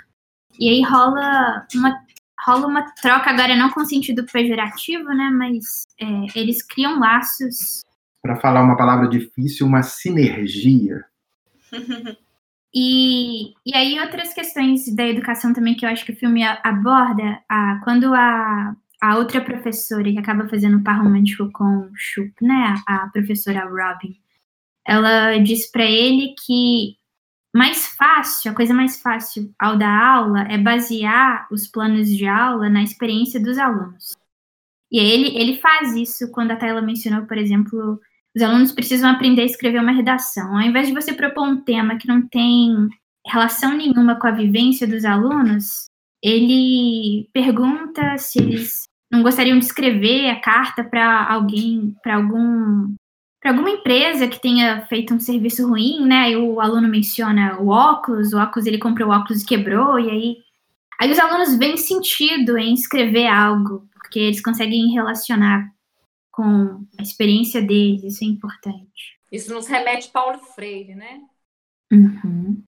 [0.59, 2.05] E aí rola uma,
[2.45, 7.83] rola uma troca, agora não com sentido pejorativo, né, mas é, eles criam laços.
[8.21, 11.03] Para falar uma palavra difícil, uma sinergia.
[12.77, 17.41] E, e aí outras questões da educação também que eu acho que o filme aborda,
[17.47, 23.07] a, quando a, a outra professora que acaba fazendo par romântico com Chup, né, a
[23.07, 24.19] professora Robin,
[24.85, 26.97] ela diz para ele que
[27.55, 32.69] mais fácil, a coisa mais fácil ao dar aula é basear os planos de aula
[32.69, 34.17] na experiência dos alunos.
[34.91, 38.01] E ele, ele faz isso quando a Tayla mencionou, por exemplo,
[38.35, 40.55] os alunos precisam aprender a escrever uma redação.
[40.55, 42.89] Ao invés de você propor um tema que não tem
[43.25, 45.85] relação nenhuma com a vivência dos alunos,
[46.21, 52.93] ele pergunta se eles não gostariam de escrever a carta para alguém, para algum
[53.41, 56.31] para alguma empresa que tenha feito um serviço ruim, né?
[56.31, 60.09] E o aluno menciona o óculos, o óculos ele comprou o óculos e quebrou, e
[60.09, 60.37] aí
[60.99, 65.74] aí os alunos veem sentido em escrever algo, porque eles conseguem relacionar
[66.35, 69.17] com a experiência deles, isso é importante.
[69.31, 71.21] Isso nos remete Paulo Freire, né?
[71.91, 72.61] Uhum.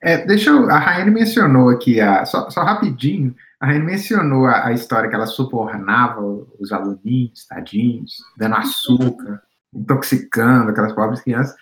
[0.00, 4.66] É, deixa eu, a Raine mencionou aqui, a, só, só rapidinho, a Raine mencionou a,
[4.66, 6.20] a, história que ela subornava
[6.58, 9.40] os aluninhos, tadinhos, dando açúcar,
[9.72, 11.54] intoxicando aquelas pobres crianças.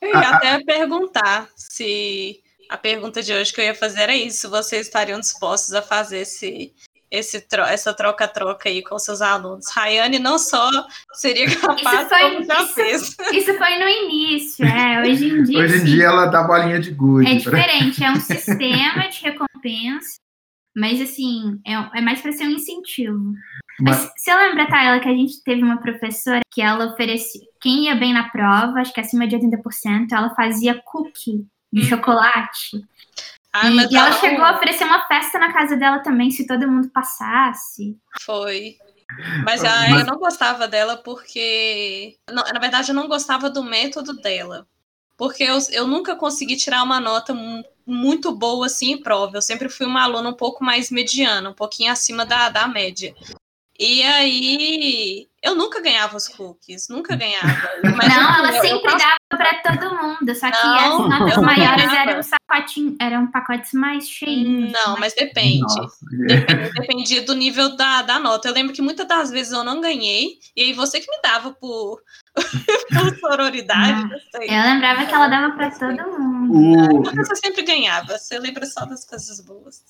[0.00, 4.14] Eu ia a, até perguntar se a pergunta de hoje que eu ia fazer era
[4.14, 6.72] isso, vocês estariam dispostos a fazer esse,
[7.10, 9.66] esse tro essa troca-troca aí com seus alunos.
[9.70, 10.68] Rayane não só
[11.14, 13.16] seria capaz, Isso foi, como já isso- fez.
[13.32, 15.00] Isso foi no início, é.
[15.02, 15.58] Hoje em dia.
[15.60, 17.26] Hoje em sim, dia ela dá bolinha de gude.
[17.26, 20.16] é pra- diferente, é um sistema de recompensa,
[20.76, 23.32] mas assim, é, é mais para ser um incentivo.
[23.80, 27.84] Mas Mas- você lembra, Tayla, que a gente teve uma professora que ela oferecia, quem
[27.84, 32.82] ia bem na prova, acho que acima de 80%, ela fazia cookie de chocolate.
[33.52, 36.46] Ah, e, e ela não, chegou a oferecer uma festa na casa dela também, se
[36.46, 37.96] todo mundo passasse.
[38.22, 38.76] Foi.
[39.44, 42.16] Mas, ah, Mas- eu não gostava dela porque.
[42.30, 44.66] não, na verdade, eu não gostava do método dela.
[45.16, 49.36] Porque eu, eu nunca consegui tirar uma nota mu- muito boa assim em prova.
[49.38, 53.12] Eu sempre fui uma aluna um pouco mais mediana, um pouquinho acima da, da média.
[53.80, 57.46] E aí, eu nunca ganhava os cookies, nunca ganhava.
[57.96, 59.87] Mas não, eu- ela eu sempre gosto- dava para todo
[60.34, 64.72] só que Não, as notas maiores eram sacotinho, eram pacotes mais cheios.
[64.72, 65.60] Não, mas depende.
[65.60, 68.48] Nossa, Depende- Dependia do nível da, da nota.
[68.48, 71.52] Eu lembro que muitas das vezes eu não ganhei, e aí você que me dava
[71.52, 72.00] por,
[72.36, 74.08] por sororidade, Não.
[74.08, 74.48] não sei.
[74.48, 76.54] Eu lembrava que ela dava para todo mundo.
[76.54, 79.82] o, Mas você sempre ganhava, você lembra só das coisas boas.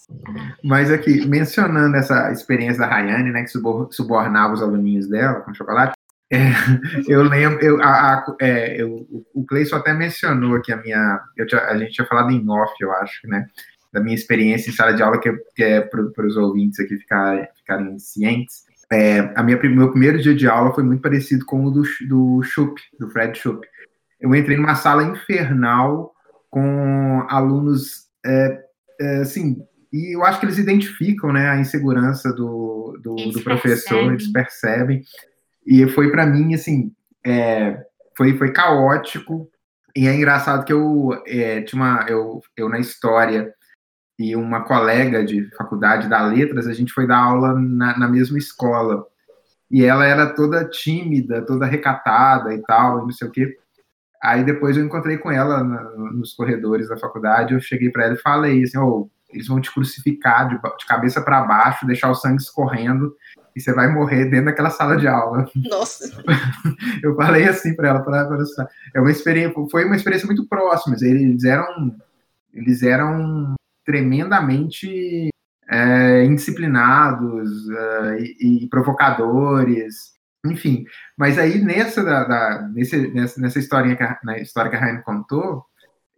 [0.64, 5.54] Mas aqui, mencionando essa experiência da Rayane, né, que subor- subornava os aluninhos dela com
[5.54, 5.92] chocolate,
[6.30, 6.38] é,
[7.08, 11.62] eu lembro, eu, a, a- é, eu- o Cleison até mencionou aqui a minha, tinha-
[11.64, 13.46] a gente tinha falado em off, eu acho, né,
[13.92, 16.96] da minha experiência em sala de aula, que, é- que é para os ouvintes aqui
[16.98, 18.66] ficarem, ficarem cientes.
[18.92, 22.42] É, a minha, meu primeiro dia de aula foi muito parecido com o do, do
[22.42, 23.66] Schupp, do Fred Schupp.
[24.20, 26.12] Eu entrei numa sala infernal
[26.50, 28.60] com alunos, é,
[29.00, 29.58] é, assim,
[29.92, 34.08] e eu acho que eles identificam, né, a insegurança do, do, do professor, percebem.
[34.08, 35.02] eles percebem.
[35.70, 36.90] E foi para mim, assim,
[37.26, 37.84] é,
[38.16, 39.50] foi, foi caótico.
[39.94, 43.52] E é engraçado que eu é, tinha uma, eu, eu na história
[44.18, 48.38] e uma colega de faculdade da letras, a gente foi dar aula na, na mesma
[48.38, 49.04] escola.
[49.70, 53.54] E ela era toda tímida, toda recatada e tal, e não sei o quê.
[54.22, 58.14] Aí depois eu encontrei com ela na- nos corredores da faculdade, eu cheguei para ela
[58.14, 62.14] e falei assim, "Ô, eles vão te crucificar de, de cabeça para baixo, deixar o
[62.14, 63.14] sangue escorrendo
[63.58, 65.48] e você vai morrer dentro daquela sala de aula.
[65.68, 66.04] Nossa.
[67.02, 68.28] Eu falei assim para ela, pra,
[68.94, 70.96] é uma experiência, foi uma experiência muito próxima.
[71.00, 71.96] Eles eram,
[72.54, 75.28] eles eram tremendamente
[75.70, 80.12] é, indisciplinados é, e, e provocadores,
[80.46, 80.84] enfim.
[81.16, 84.80] Mas aí nessa, da, da- nesse- nessa, nessa historinha que a, na história que a
[84.80, 85.64] Raine contou,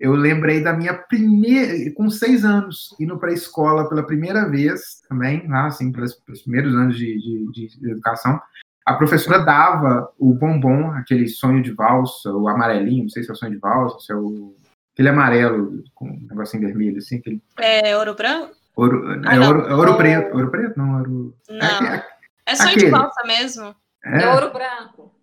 [0.01, 5.03] eu lembrei da minha primeira, com seis anos, indo para a escola pela primeira vez
[5.09, 7.19] também, lá, assim, pelos, pelos primeiros anos de,
[7.53, 8.41] de- de- educação,
[8.87, 13.33] a professora dava o bombom, aquele sonho de valsa, o amarelinho, não sei se é
[13.33, 14.57] o sonho de valsa, se é o
[14.95, 18.55] aquele amarelo com um negocinho vermelho, assim, aquele É ouro branco?
[18.75, 21.87] ouro, Ah, é não, ouro, é ouro o- preto, ouro preto, não, ouro, Não.
[21.87, 22.07] é,
[22.47, 22.87] É sonho aquele.
[22.87, 23.75] de valsa mesmo.
[24.05, 25.15] é, É ouro branco.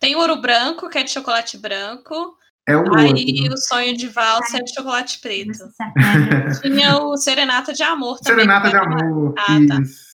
[0.00, 2.36] Tem ouro branco, que é de chocolate branco.
[2.68, 3.54] É o Aí outro.
[3.54, 5.54] o sonho de valsa é de chocolate preto.
[5.54, 5.92] Sabe.
[6.62, 8.44] Tinha o Serenata de Amor também.
[8.44, 9.80] Serenata de amor, Ah, tá.
[9.80, 10.08] isso.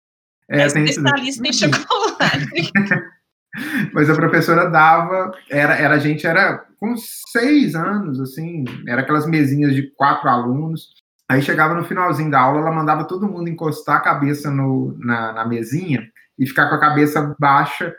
[0.50, 1.12] É, É, tem isso daí.
[1.22, 2.72] especialista em chocolate.
[3.92, 9.26] Mas a professora dava, era, era a gente era com seis anos, assim, era aquelas
[9.26, 10.88] mesinhas de quatro alunos.
[11.30, 15.32] Aí chegava no finalzinho da aula, ela mandava todo mundo encostar a cabeça no, na,
[15.32, 16.02] na mesinha
[16.38, 17.94] e ficar com a cabeça baixa,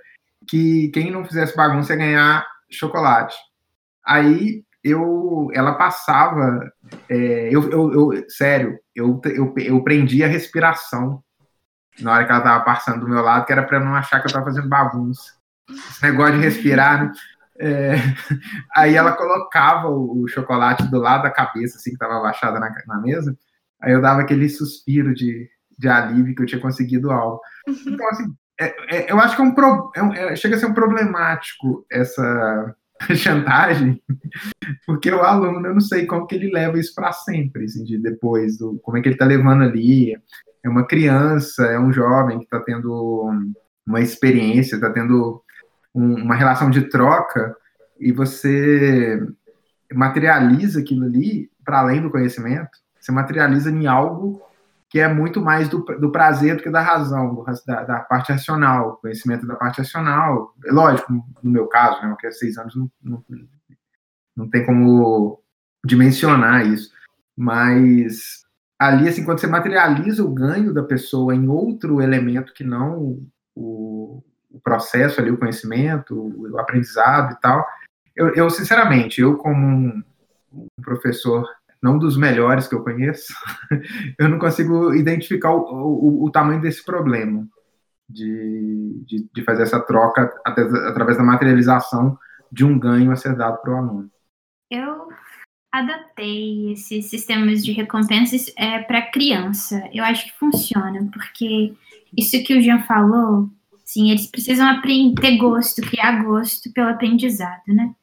[0.47, 3.35] que quem não fizesse bagunça ia ganhar chocolate.
[4.05, 6.71] Aí eu, ela passava,
[7.09, 11.23] é, eu, eu, eu- sério, eu, eu, eu prendi a respiração
[11.99, 14.27] na hora que ela tava passando do meu lado, que era para não achar que
[14.27, 15.33] eu tava fazendo bagunça.
[15.69, 17.11] Esse negócio de respirar, né?
[17.59, 17.93] É,
[18.75, 22.73] aí ela colocava o, o chocolate do lado da cabeça, assim, que tava abaixada na,
[22.87, 23.37] na mesa.
[23.81, 27.39] Aí eu dava aquele suspiro de, de alívio que eu tinha conseguido algo.
[27.67, 28.25] Então, assim,
[28.59, 31.85] é- é- eu acho que é um, pro- é é- chega a ser um problemático
[31.91, 32.75] essa
[33.15, 34.01] chantagem,
[34.85, 37.97] porque o aluno, eu não sei como que ele leva isso para sempre, assim, de
[37.97, 40.15] depois, do, como é que ele está levando ali.
[40.63, 43.29] É uma criança, é um jovem que está tendo
[43.85, 45.41] uma experiência, está tendo
[45.93, 47.55] um- uma relação de troca,
[47.99, 49.21] e você
[49.93, 54.41] materializa aquilo ali para além do conhecimento, você materializa em algo
[54.93, 58.97] que é muito mais do, do prazer do que da razão, da, da parte racional,
[58.97, 60.53] conhecimento da parte racional.
[60.63, 63.23] É Lógico, no meu caso, né, porque há seis anos não, não,
[64.37, 65.41] não tem como
[65.83, 66.91] dimensionar isso,
[67.35, 68.45] mas
[68.77, 73.19] ali, assim, quando você materializa o ganho da pessoa em outro elemento que não
[73.55, 77.65] o, o processo ali, o conhecimento, o, aprendizado e tal,
[78.15, 80.03] eu, eu, sinceramente, eu como um,
[80.53, 81.49] um professor
[81.83, 83.33] não dos melhores que eu conheço,
[84.17, 87.45] eu não consigo identificar o, o, o tamanho desse problema
[88.09, 92.17] de, de, de, fazer essa troca através da materialização
[92.49, 94.11] de um ganho a ser dado para o aluno.
[94.71, 95.09] Eu
[95.71, 99.83] adotei esses sistemas de recompensas é, para criança.
[99.91, 101.73] Eu acho que funciona, porque
[102.15, 103.49] isso que o Jean falou,
[103.83, 107.93] sim, eles precisam ter gosto, criar gosto pelo aprendizado, né?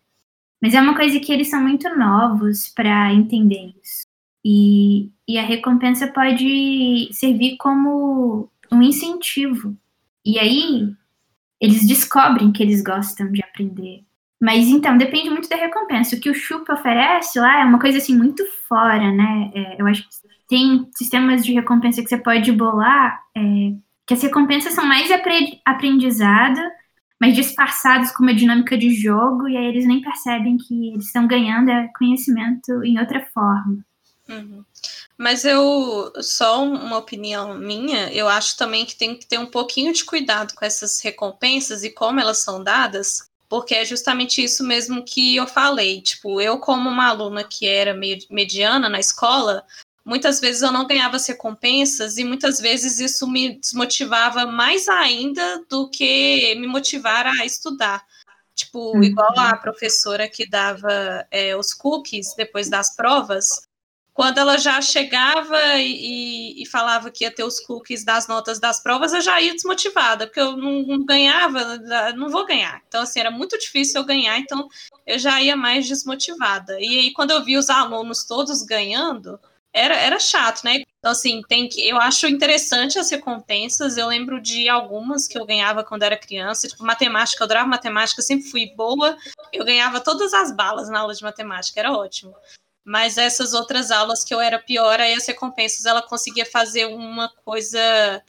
[0.61, 4.07] Mas é uma coisa que eles são muito novos para entender isso.
[4.45, 9.77] E, e a recompensa pode servir como um incentivo.
[10.25, 10.93] E aí,
[11.61, 14.05] eles descobrem que eles gostam de aprender.
[14.41, 16.17] Mas então, depende muito da recompensa.
[16.17, 19.51] O que o Chupa oferece lá é uma coisa assim muito fora, né?
[19.55, 20.09] É, eu acho que
[20.49, 23.41] tem sistemas de recompensa que você pode bolar, é,
[24.07, 25.09] que as recompensas são mais
[25.65, 26.61] aprendizado
[27.21, 31.27] mas disfarçados com uma dinâmica de jogo, e aí eles nem percebem que eles estão
[31.27, 33.85] ganhando é conhecimento em outra forma.
[34.27, 34.65] Uhum.
[35.19, 39.93] Mas eu, só uma opinião minha, eu acho também que tem que ter um pouquinho
[39.93, 45.05] de cuidado com essas recompensas e como elas são dadas, porque é justamente isso mesmo
[45.05, 46.01] que eu falei.
[46.01, 47.93] Tipo, eu, como uma aluna que era
[48.31, 49.63] mediana na escola,
[50.11, 55.65] muitas vezes eu não ganhava as recompensas e muitas vezes isso me desmotivava mais ainda
[55.69, 58.05] do que me motivar a estudar.
[58.53, 59.05] Tipo, uhum.
[59.05, 63.47] igual a professora que dava é, os cookies depois das provas,
[64.13, 68.83] quando ela já chegava e, e, falava que ia ter os cookies das notas das
[68.83, 71.79] provas, eu já ia desmotivada, porque eu não, não, ganhava,
[72.17, 72.83] não vou ganhar.
[72.89, 74.69] Então, assim, era muito difícil eu ganhar, então
[75.07, 76.81] eu já ia mais desmotivada.
[76.81, 79.39] E aí, quando eu vi os alunos todos ganhando,
[79.73, 80.83] era, era chato, né?
[80.99, 81.87] Então, assim, tem que.
[81.89, 83.97] Eu acho interessante as recompensas.
[83.97, 88.21] Eu lembro de algumas que eu ganhava quando era criança, tipo matemática, eu adorava matemática,
[88.21, 89.17] sempre fui boa.
[89.53, 92.35] Eu ganhava todas as balas na aula de matemática, era ótimo.
[92.85, 97.29] Mas essas outras aulas que eu era pior, aí as recompensas ela conseguia fazer uma
[97.45, 98.23] coisa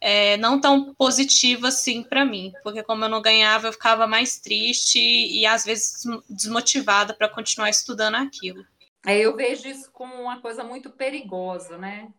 [0.00, 4.38] é, não tão positiva assim para mim, porque como eu não ganhava, eu ficava mais
[4.38, 8.64] triste e, às vezes desmotivada para continuar estudando aquilo.
[9.06, 12.12] É, eu vejo isso como uma coisa muito perigosa, né?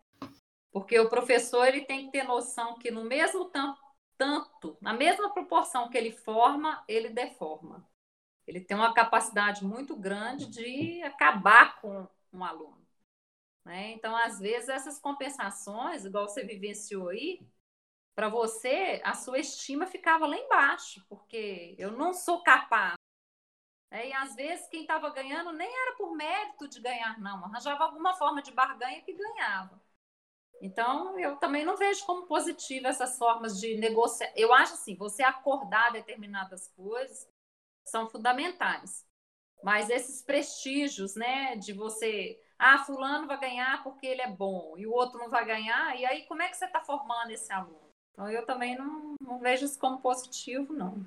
[0.70, 3.80] Porque o professor ele tem que ter noção que no mesmo tanto,
[4.16, 7.88] tanto, na mesma proporção que ele forma, ele deforma.
[8.46, 12.86] Ele tem uma capacidade muito grande de acabar com um aluno.
[13.64, 13.90] Né?
[13.90, 17.40] Então, às vezes, essas compensações, igual você vivenciou aí,
[18.14, 22.94] para você, a sua estima ficava lá embaixo, porque eu não sou capaz
[23.90, 27.84] é, e às vezes quem estava ganhando nem era por mérito de ganhar, não, arranjava
[27.84, 29.80] alguma forma de barganha que ganhava.
[30.60, 34.32] Então, eu também não vejo como positiva essas formas de negociar.
[34.34, 37.28] Eu acho assim, você acordar determinadas coisas
[37.84, 39.06] são fundamentais.
[39.62, 44.86] Mas esses prestígios, né, de você, ah, fulano vai ganhar porque ele é bom e
[44.86, 47.90] o outro não vai ganhar, e aí como é que você está formando esse aluno?
[48.12, 51.04] Então, eu também não, não vejo isso como positivo, não.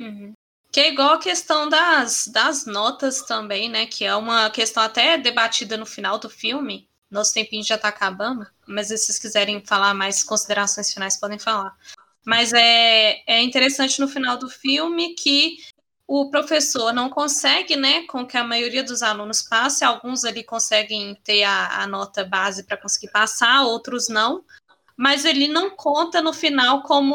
[0.00, 0.32] Uhum.
[0.70, 3.86] Que é igual a questão das, das notas também, né?
[3.86, 6.88] Que é uma questão até debatida no final do filme.
[7.10, 11.74] Nosso tempinho já está acabando, mas se vocês quiserem falar mais considerações finais, podem falar.
[12.24, 15.56] Mas é, é interessante no final do filme que
[16.06, 19.84] o professor não consegue, né, com que a maioria dos alunos passe.
[19.84, 24.44] Alguns ali conseguem ter a, a nota base para conseguir passar, outros não
[24.98, 27.14] mas ele não conta no final como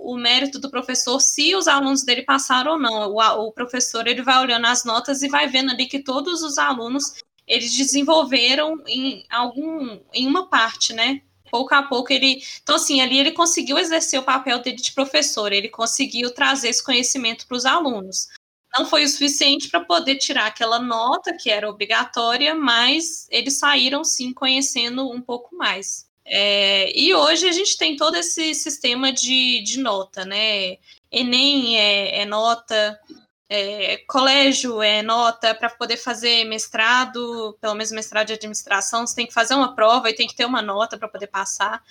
[0.00, 3.12] o, mérito do professor se os alunos dele passaram ou não.
[3.12, 6.56] O, o, professor ele vai olhando as notas e vai vendo ali que todos os
[6.56, 7.16] alunos
[7.46, 11.20] eles desenvolveram em algum em uma parte, né?
[11.50, 15.52] Pouco a pouco ele, então assim, ali ele conseguiu exercer o papel dele de professor,
[15.52, 18.28] ele conseguiu trazer esse conhecimento para os alunos.
[18.74, 24.02] Não foi o suficiente para poder tirar aquela nota que era obrigatória, mas eles saíram
[24.02, 26.08] sim conhecendo um pouco mais.
[26.30, 30.76] É, e hoje a gente tem todo esse sistema de, de nota, né?
[31.10, 33.00] Enem é, é nota,
[33.48, 39.26] é, colégio é nota, para poder fazer mestrado, pelo menos mestrado de administração, você tem
[39.26, 41.82] que fazer uma prova e tem que ter uma nota para poder passar.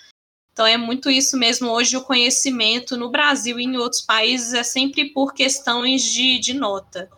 [0.54, 1.70] Então é muito isso mesmo.
[1.72, 6.54] Hoje o conhecimento no Brasil e em outros países é sempre por questões de, de
[6.54, 7.10] nota.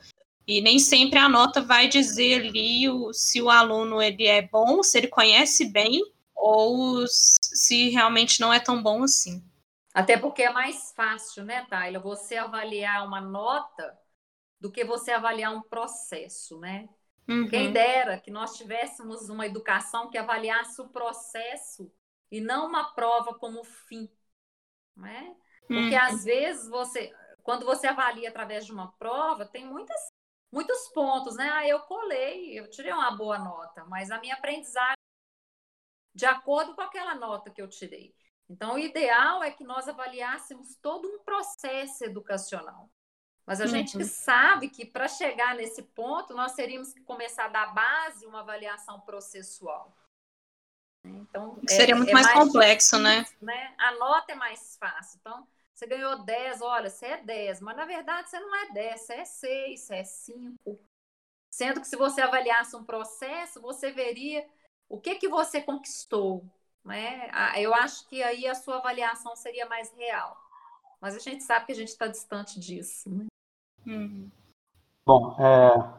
[0.48, 4.82] E nem sempre a nota vai dizer ali o, se o aluno ele é bom,
[4.82, 6.02] se ele conhece bem
[6.40, 9.44] ou se realmente não é tão bom assim.
[9.94, 13.98] Até porque é mais fácil, né, Taylor, você avaliar uma nota
[14.60, 16.88] do que você avaliar um processo, né?
[17.28, 17.48] Uhum.
[17.48, 21.92] Quem dera que nós tivéssemos uma educação que avaliasse o processo
[22.32, 24.10] e não uma prova como fim,
[24.96, 25.36] né?
[25.68, 26.02] Porque uhum.
[26.02, 27.12] às vezes você,
[27.44, 30.00] quando você avalia através de uma prova, tem muitas
[30.52, 31.50] muitos pontos, né?
[31.54, 34.99] Ah, eu colei, eu tirei uma boa nota, mas a minha aprendizagem
[36.20, 38.14] de acordo com aquela nota que eu tirei.
[38.50, 42.90] Então, o ideal é que nós avaliássemos todo um processo educacional.
[43.46, 43.70] Mas a uhum.
[43.70, 49.00] gente sabe que para chegar nesse ponto, nós teríamos que começar da base uma avaliação
[49.00, 49.96] processual.
[51.06, 53.20] Então, é, Seria muito é mais, mais, complexo, né?
[53.20, 53.54] difícil, né?
[53.54, 53.76] né?
[53.78, 55.20] A nota é mais fácil.
[55.22, 59.00] Então, você ganhou 10, olha, você é 10, mas na verdade você não é 10,
[59.00, 60.80] você é 6, você é 5.
[61.50, 64.46] Sendo que se você avaliasse um processo, você veria
[64.90, 66.44] o que, que você conquistou.
[66.84, 67.30] Né?
[67.58, 70.36] Eu acho que aí a sua avaliação seria mais real.
[71.00, 73.10] Mas a gente sabe que a gente está distante disso.
[73.10, 73.28] Né?
[73.86, 74.30] Uhum.
[75.06, 75.94] Bom, é...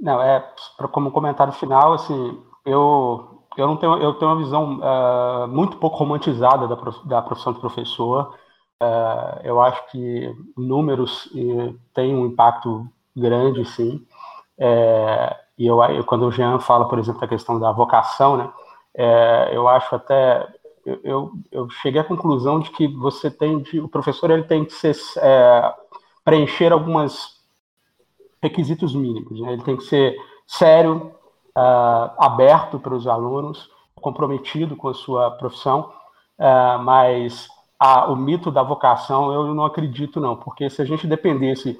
[0.00, 0.54] não é
[0.92, 5.96] como comentário final, assim, eu eu não tenho eu tenho uma visão uh, muito pouco
[5.96, 8.34] romantizada da, prof, da profissão de professor.
[8.82, 14.06] Uh, eu acho que números uh, têm um impacto grande, sim.
[14.58, 18.52] É, e eu, eu, quando o Jean fala, por exemplo, da questão da vocação, né?
[18.94, 20.46] É, eu acho até
[20.84, 24.64] eu, eu, eu, cheguei à conclusão de que você tem de, o professor ele tem
[24.64, 25.74] que ser é,
[26.24, 27.40] preencher alguns
[28.42, 29.40] requisitos mínimos.
[29.40, 29.52] Né?
[29.52, 31.12] Ele tem que ser sério,
[31.56, 35.92] uh, aberto para os alunos, comprometido com a sua profissão,
[36.38, 37.48] uh, mas
[37.78, 41.78] a, o mito da vocação eu não acredito não, porque se a gente dependesse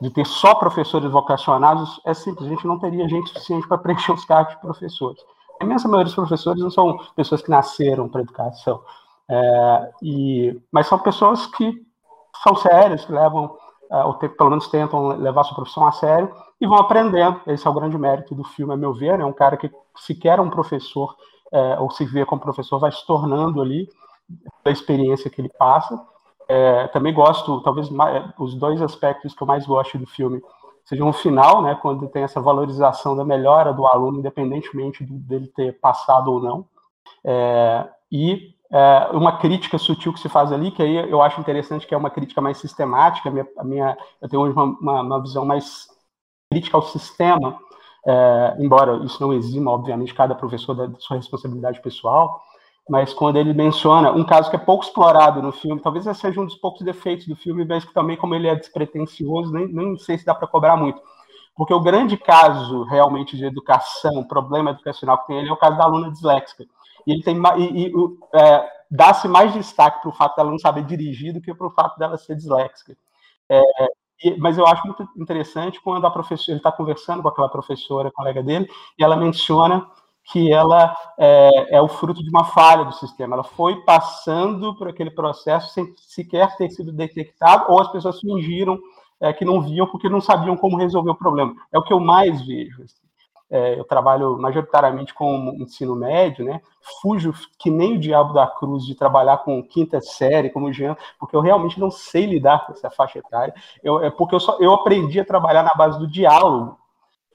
[0.00, 4.12] de ter só professores vocacionados, é simples, a gente não teria gente suficiente para preencher
[4.12, 5.20] os cargos de professores.
[5.60, 8.82] A imensa maioria dos professores não são pessoas que nasceram para educação,
[9.28, 11.84] é, e, mas são pessoas que
[12.42, 13.56] são sérias, que levam
[13.90, 17.40] uh, ou pelo menos tentam levar sua profissão a sério e vão aprendendo.
[17.46, 19.14] Esse é o grande mérito do filme, a meu ver.
[19.14, 19.24] É né?
[19.24, 21.14] um cara que sequer é um professor
[21.52, 23.88] uh, ou se vê como professor vai se tornando ali
[24.64, 26.00] da experiência que ele passa.
[26.48, 30.42] É, também gosto, talvez mais, os dois aspectos que eu mais gosto do filme
[30.84, 35.80] sejam o final, né, quando tem essa valorização da melhora do aluno, independentemente dele ter
[35.80, 36.66] passado ou não,
[37.24, 41.86] é, e é, uma crítica sutil que se faz ali, que aí eu acho interessante
[41.86, 45.22] que é uma crítica mais sistemática, minha, a minha eu tenho hoje uma, uma, uma,
[45.22, 45.88] visão mais
[46.50, 47.58] crítica ao sistema,
[48.06, 52.42] é, embora isso não exima, obviamente, cada professor da sua responsabilidade pessoal,
[52.88, 56.40] mas quando ele menciona um caso que é pouco explorado no filme, talvez esse seja
[56.40, 59.96] um dos poucos defeitos do filme, mas que também, como ele é despretensioso, nem, nem
[59.98, 61.00] sei se dá para cobrar muito.
[61.56, 65.78] Porque o grande caso realmente de educação, problema educacional que tem ele é o caso
[65.78, 66.64] da aluna disléxica
[67.06, 67.92] e ele tem e, e
[68.34, 71.70] é, dá-se mais destaque para o fato dela não saber dirigir do que para o
[71.70, 72.96] fato dela ser disléxica.
[73.48, 73.60] É,
[74.38, 78.42] mas eu acho muito interessante quando a professora ele está conversando com aquela professora, colega
[78.42, 78.68] dele,
[78.98, 79.86] e ela menciona
[80.30, 83.36] que ela é, é, o fruto de uma falha do sistema.
[83.36, 88.78] Ela foi passando por aquele processo sem sequer ter sido detectado, ou as pessoas fingiram
[89.20, 91.54] é, que não viam porque não sabiam como resolver o problema.
[91.72, 92.82] É o que eu mais vejo.
[92.82, 93.04] Assim
[93.54, 96.60] é, eu trabalho majoritariamente com ensino médio, né?
[97.00, 100.96] Fujo que nem o diabo da cruz de trabalhar com quinta série, como o Jean,
[101.20, 103.54] porque eu realmente não sei lidar com essa faixa etária.
[103.82, 106.76] Eu, é porque eu, só, eu aprendi a trabalhar na base do diálogo.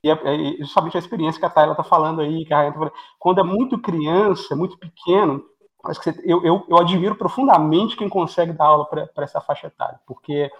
[0.03, 2.73] E é, é justamente a experiência que a Tayla está falando aí, que a tá
[2.73, 2.93] falando.
[3.17, 5.43] Quando é muito criança, muito pequeno,
[5.85, 9.67] acho que você, eu, eu, eu, admiro profundamente quem consegue dar aula para essa faixa
[9.67, 10.51] etária, porque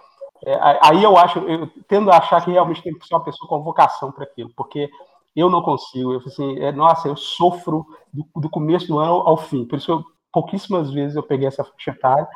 [0.44, 3.48] é, aí eu acho, eu tendo a achar que realmente tem que ser uma pessoa
[3.48, 4.88] com vocação para aquilo, porque
[5.36, 6.12] eu não consigo.
[6.12, 9.64] Eu assim, é, nossa, eu sofro do, do, começo do ano ao fim.
[9.64, 12.28] Por isso, eu, pouquíssimas vezes eu peguei essa faixa etária,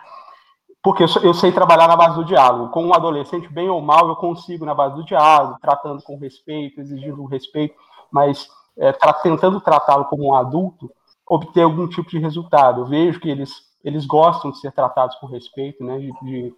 [0.85, 2.71] porque eu, eu, sei trabalhar na base do diálogo.
[2.71, 6.79] Com um adolescente, bem ou mal, eu consigo na base do diálogo, tratando com respeito,
[6.79, 7.75] exigindo respeito,
[8.13, 10.93] mas é, tra tentando tratá-lo como um adulto,
[11.27, 12.83] obter algum tipo de resultado.
[12.83, 13.51] Eu vejo que eles,
[13.83, 16.55] eles gostam de ser tratados com respeito, né, de, de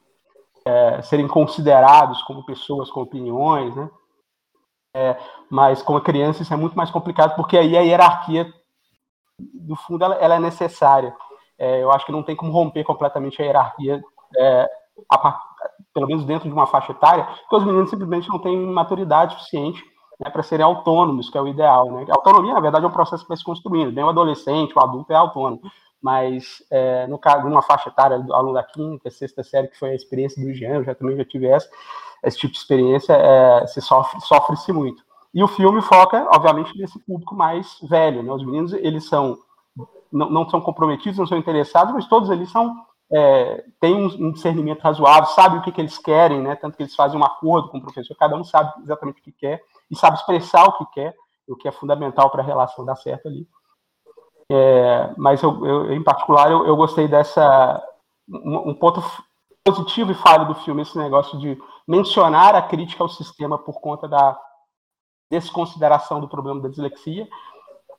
[0.64, 3.88] é, serem considerados como pessoas com opiniões, né,
[4.96, 5.16] é,
[5.48, 8.52] mas com a criança isso é muito mais complicado, porque aí a hierarquia,
[9.38, 11.14] do fundo, ela, ela é necessária.
[11.56, 14.02] É, eu acho que não tem como romper completamente a hierarquia,
[14.36, 14.68] é,
[15.10, 15.40] a,
[15.92, 19.82] pelo menos dentro de uma faixa etária, porque os meninos simplesmente não têm maturidade suficiente
[20.20, 21.90] né, para serem autônomos, que é o ideal.
[21.90, 22.06] Né?
[22.08, 23.92] A autonomia, na verdade, é um processo que vai se construindo.
[23.92, 25.60] Nem o adolescente, o adulto é autônomo.
[26.00, 29.94] Mas, é, no caso, numa faixa etária, aluno da quinta, sexta série, que foi a
[29.94, 31.68] experiência do Jean, eu já também já tive essa,
[32.22, 35.02] esse tipo de experiência, é, se sofre, sofre-se muito.
[35.34, 38.22] E o filme foca, obviamente, nesse público mais velho.
[38.22, 38.32] Né?
[38.32, 39.38] Os meninos, eles são
[40.12, 44.32] não, não são comprometidos, não são interessados, mas todos eles são é, têm um, um,
[44.32, 46.56] discernimento razoável, sabem o que, que eles querem, né?
[46.56, 49.32] Tanto que eles fazem um acordo com o professor, cada um sabe exatamente o que
[49.32, 51.14] quer e sabe expressar o que quer,
[51.48, 53.46] o que é fundamental para a relação dar certo ali.
[54.50, 57.82] É, mas eu, eu, em particular eu, eu gostei dessa
[58.28, 59.02] um, um ponto
[59.64, 64.08] positivo e falho do filme esse negócio de mencionar a crítica ao sistema por conta
[64.08, 64.38] da
[65.30, 67.26] desconsideração do problema da dislexia.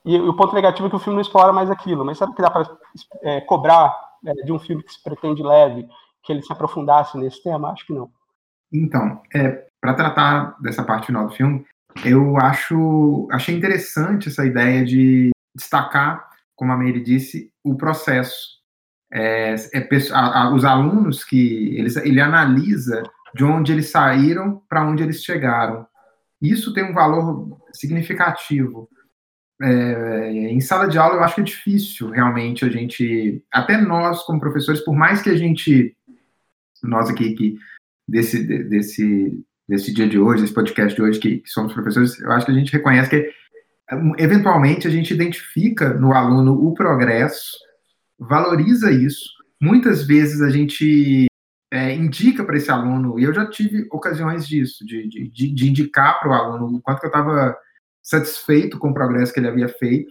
[0.06, 2.06] E, e o ponto negativo é que o filme não explora mais aquilo.
[2.06, 2.78] Mas será que dá para
[3.22, 5.88] é, cobrar é, de um filme que se pretende leve
[6.24, 7.72] que ele se aprofundasse nesse tema?
[7.72, 8.12] Acho que não.
[8.72, 11.66] Então, é, para tratar dessa parte final do filme,
[12.06, 18.58] eu acho achei interessante essa ideia de destacar, como a Mary disse, o processo.
[19.12, 23.04] É, é, a, a, os alunos que eles, ele analisa
[23.34, 25.88] de onde eles saíram para onde eles chegaram.
[26.42, 28.90] Isso tem um valor significativo.
[29.62, 34.24] É, em sala de aula, eu acho que é difícil realmente a gente, até nós
[34.24, 35.96] como professores, por mais que a gente,
[36.84, 37.58] nós aqui que
[38.08, 42.32] desse desse desse dia de hoje, desse podcast de hoje, que, que somos professores, eu
[42.32, 43.30] acho que a gente reconhece que
[44.18, 47.58] eventualmente a gente identifica no aluno o progresso,
[48.18, 49.30] valoriza isso.
[49.62, 51.26] Muitas vezes a gente
[51.72, 56.20] é, indica para esse aluno, e eu já tive ocasiões disso, de, de, de indicar
[56.20, 57.58] para o aluno o quanto que eu estava
[58.08, 60.10] satisfeito com o progresso que ele havia feito,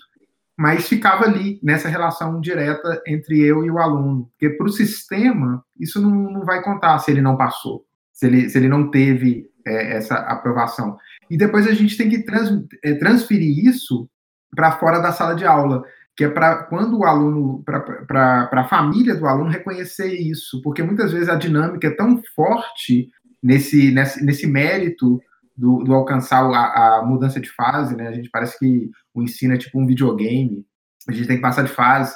[0.56, 4.30] mas ficava ali, nessa relação direta entre eu e o aluno.
[4.32, 8.50] Porque para o sistema, isso não, não vai contar se ele não passou, se ele,
[8.50, 10.96] se ele não teve é, essa aprovação.
[11.30, 12.50] E depois a gente tem que trans,
[12.84, 14.08] é, transferir isso
[14.54, 15.82] para fora da sala de aula,
[16.14, 21.12] que é para quando o aluno, para a família do aluno reconhecer isso, porque muitas
[21.12, 23.10] vezes a dinâmica é tão forte
[23.42, 25.20] nesse, nesse, nesse mérito
[25.56, 28.08] do, do alcançar a, a, mudança de fase, né?
[28.08, 30.64] A gente parece que o ensino é tipo um videogame,
[31.08, 32.14] a gente tem que passar de fase.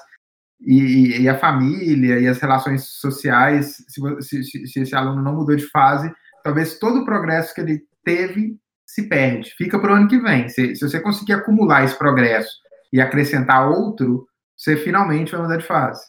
[0.61, 5.57] E, e a família e as relações sociais, se, se, se esse aluno não mudou
[5.57, 6.13] de fase,
[6.45, 10.49] talvez todo o progresso que ele teve se perde, fica para o ano que vem.
[10.49, 12.51] Se, se você conseguir acumular esse progresso
[12.93, 14.27] e acrescentar outro,
[14.57, 16.03] você finalmente vai mudar de fase.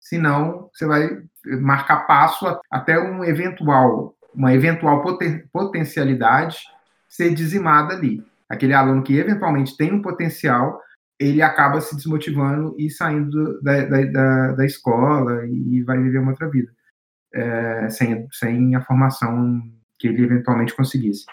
[0.00, 1.08] Senão, você vai
[1.60, 6.58] marcar passo até um eventual, uma eventual poten potencialidade
[7.08, 8.24] ser dizimada ali.
[8.48, 10.80] Aquele aluno que eventualmente tem um potencial,
[11.18, 16.30] ele acaba se desmotivando e saindo da, da, da, da escola e vai viver uma
[16.30, 16.72] outra vida,
[17.34, 19.60] é, sem, sem a formação
[19.98, 21.26] que ele eventualmente conseguisse.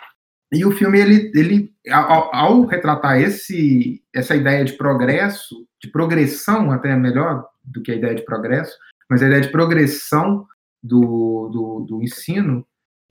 [0.51, 6.71] E o filme, ele, ele ao, ao, retratar esse, essa ideia de progresso, de progressão
[6.71, 8.77] até melhor do que a ideia de progresso,
[9.09, 10.45] mas a ideia de progressão
[10.81, 12.65] do, do, do ensino,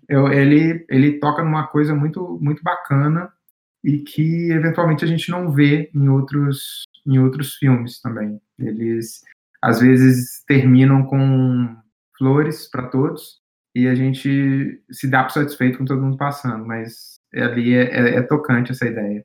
[0.09, 3.33] eu, ele, ele toca numa coisa muito, muito bacana
[3.85, 8.41] e que eventualmente a gente não vê em outros, em outros filmes também.
[8.59, 9.23] Eles
[9.63, 11.77] às vezes terminam com
[12.17, 13.41] flores para todos
[13.75, 18.15] e a gente se dá por satisfeito com todo mundo passando, mas ali é, é,
[18.17, 19.25] é, tocante essa ideia.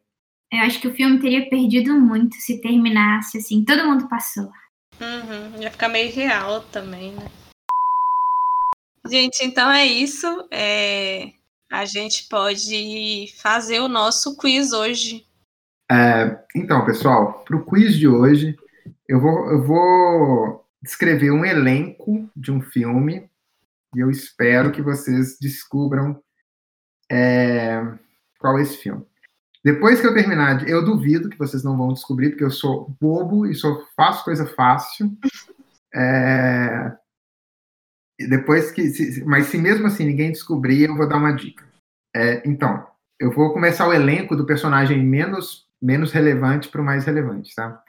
[0.52, 4.52] Eu acho que o filme teria perdido muito se terminasse assim, todo mundo passou.
[5.00, 7.26] Uhum, ia ficar meio real também, né?
[9.08, 10.28] Gente, então é isso.
[10.52, 11.32] É...
[11.72, 15.26] A gente pode fazer o nosso quiz hoje.
[15.90, 18.58] É, então, pessoal, para o quiz de hoje,
[19.08, 23.30] eu vou, eu vou descrever um elenco de um filme
[23.96, 26.22] e eu espero que vocês descubram
[27.12, 27.82] é,
[28.40, 29.06] qual é esse filme.
[29.64, 33.46] Depois que eu terminar, eu duvido que vocês não vão descobrir, porque eu sou bobo
[33.46, 35.12] e só faço coisa fácil.
[35.94, 36.98] É,
[38.28, 41.66] depois que, se, mas se mesmo assim ninguém descobrir, eu vou dar uma dica.
[42.16, 42.86] É, então,
[43.20, 47.82] eu vou começar o elenco do personagem menos menos relevante para o mais relevante, tá?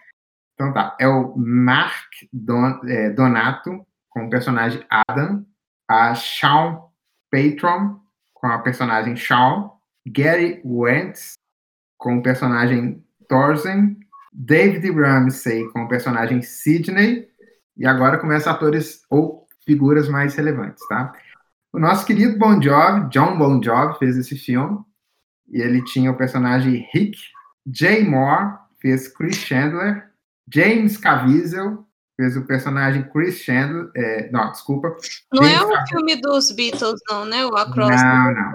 [0.55, 5.45] Então tá, é o Mark Don, é, Donato com o personagem Adam,
[5.89, 6.81] a Sean
[7.31, 8.01] Patron
[8.33, 9.71] com a personagem Shawn,
[10.07, 11.35] Gary Wentz
[11.99, 13.97] com o personagem Thorzen,
[14.33, 17.29] David Ramsey com o personagem Sidney,
[17.77, 21.13] e agora começa atores ou figuras mais relevantes, tá?
[21.73, 24.79] O nosso querido Bon Jovi, John Bon Jovi, fez esse filme,
[25.49, 27.19] e ele tinha o personagem Rick,
[27.67, 30.11] Jay Moore fez Chris Chandler,
[30.53, 31.87] James Caviezel
[32.17, 33.91] fez o personagem Chris Chandler.
[33.97, 34.97] É, não, desculpa.
[35.33, 37.45] Não James é um filme dos Beatles, não, né?
[37.47, 38.53] O Across Não, não.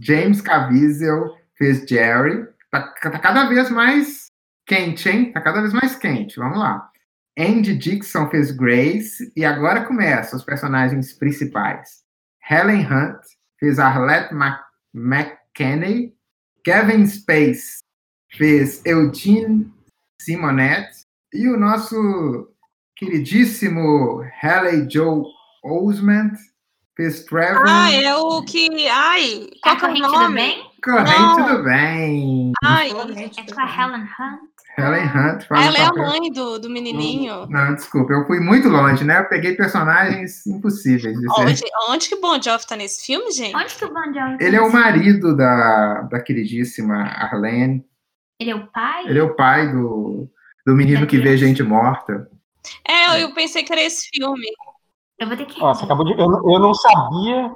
[0.00, 2.46] James Caviezel fez Jerry.
[2.70, 4.26] Tá, tá, cada vez mais
[4.66, 5.32] quente, hein?
[5.32, 6.38] Tá cada vez mais quente.
[6.38, 6.90] Vamos lá.
[7.38, 9.32] Andy Dixon fez Grace.
[9.36, 12.02] E agora começa os personagens principais.
[12.48, 13.20] Helen Hunt
[13.58, 14.34] fez Arlette
[14.94, 16.14] McKenney.
[16.64, 17.78] Kevin Space
[18.30, 19.72] fez Eugene
[20.20, 20.88] Simonet.
[21.32, 22.52] E o nosso
[22.96, 25.24] queridíssimo Haley Joe
[25.64, 26.34] Osment
[26.96, 27.64] fez Trevor.
[27.66, 28.88] Ah, é o que.
[28.88, 30.12] Ai, qual é o nome?
[30.18, 30.72] Tudo bem?
[30.84, 32.52] Corrente, tudo bem.
[32.64, 34.51] Ai, é com a Helen Hunt.
[34.76, 37.46] Helen Hunt faz Ela é a mãe do, do menininho.
[37.46, 39.18] Não, desculpa, eu fui muito longe, né?
[39.18, 41.16] Eu peguei personagens impossíveis.
[41.38, 43.54] Onde, onde que Bon Jovi tá nesse filme, gente?
[43.54, 44.78] Onde que o Bon Jovi Ele é o tá?
[44.78, 47.84] marido da, da queridíssima Arlene.
[48.40, 49.06] Ele é o pai?
[49.06, 50.28] Ele é o pai do,
[50.66, 52.28] do menino que vê gente morta.
[52.86, 54.46] É, eu pensei que era esse filme.
[55.18, 55.62] Eu vou ter que.
[55.62, 56.12] Ó, você acabou de.
[56.12, 57.52] Eu, eu não sabia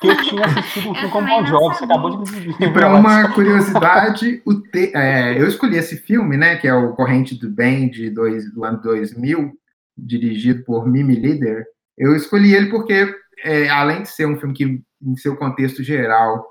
[0.00, 1.74] que eu tinha assistido um Eu filme com também Bon não Jovi.
[1.76, 5.96] Você acabou de me E para revelar uma curiosidade, o te- é, eu escolhi esse
[5.96, 9.52] filme, né, que é o Corrente do Bem de dois, do ano 2000,
[9.96, 11.64] dirigido por Mimi Lieder.
[11.98, 16.46] Eu escolhi ele porque, é, além de ser um filme que, em seu contexto geral,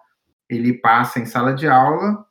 [0.50, 2.26] ele passa em sala de aula,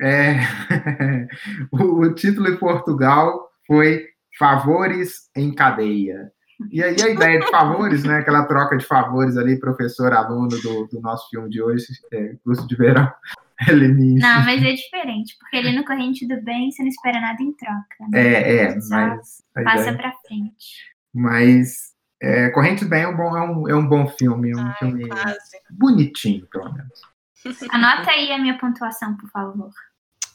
[0.00, 0.36] é,
[1.72, 4.06] o, o título em Portugal foi
[4.38, 6.30] Favores em Cadeia.
[6.70, 11.00] E aí a ideia de favores, né, aquela troca de favores ali, professor-aluno do, do
[11.00, 13.12] nosso filme de hoje, é, curso de verão,
[13.68, 14.26] helenístico.
[14.26, 17.52] Não, mas é diferente, porque ali no Corrente do Bem você não espera nada em
[17.52, 18.08] troca.
[18.10, 18.20] Né?
[18.20, 20.92] É, é, mas Passa ideia- pra frente.
[21.14, 24.56] mas é, Corrente do Bem é um bom, é um, é um bom filme, é
[24.56, 25.38] um Ai, filme quase.
[25.70, 27.00] bonitinho, pelo menos.
[27.72, 29.70] Anota aí a minha pontuação, por favor.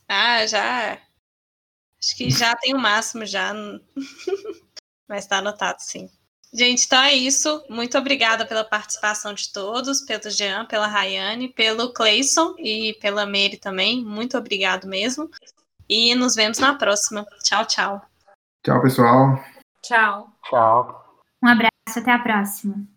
[0.09, 0.97] Ah, já.
[1.99, 3.53] Acho que já tem o máximo já.
[5.09, 6.09] Mas tá anotado, sim.
[6.53, 7.63] Gente, então é isso.
[7.69, 13.57] Muito obrigada pela participação de todos, pelo Jean, pela Rayane, pelo Cleison e pela Mary
[13.57, 14.03] também.
[14.03, 15.29] Muito obrigado mesmo.
[15.89, 17.25] E nos vemos na próxima.
[17.43, 18.01] Tchau, tchau.
[18.63, 19.43] Tchau, pessoal.
[19.83, 20.33] Tchau.
[20.49, 21.21] Tchau.
[21.43, 22.96] Um abraço, até a próxima.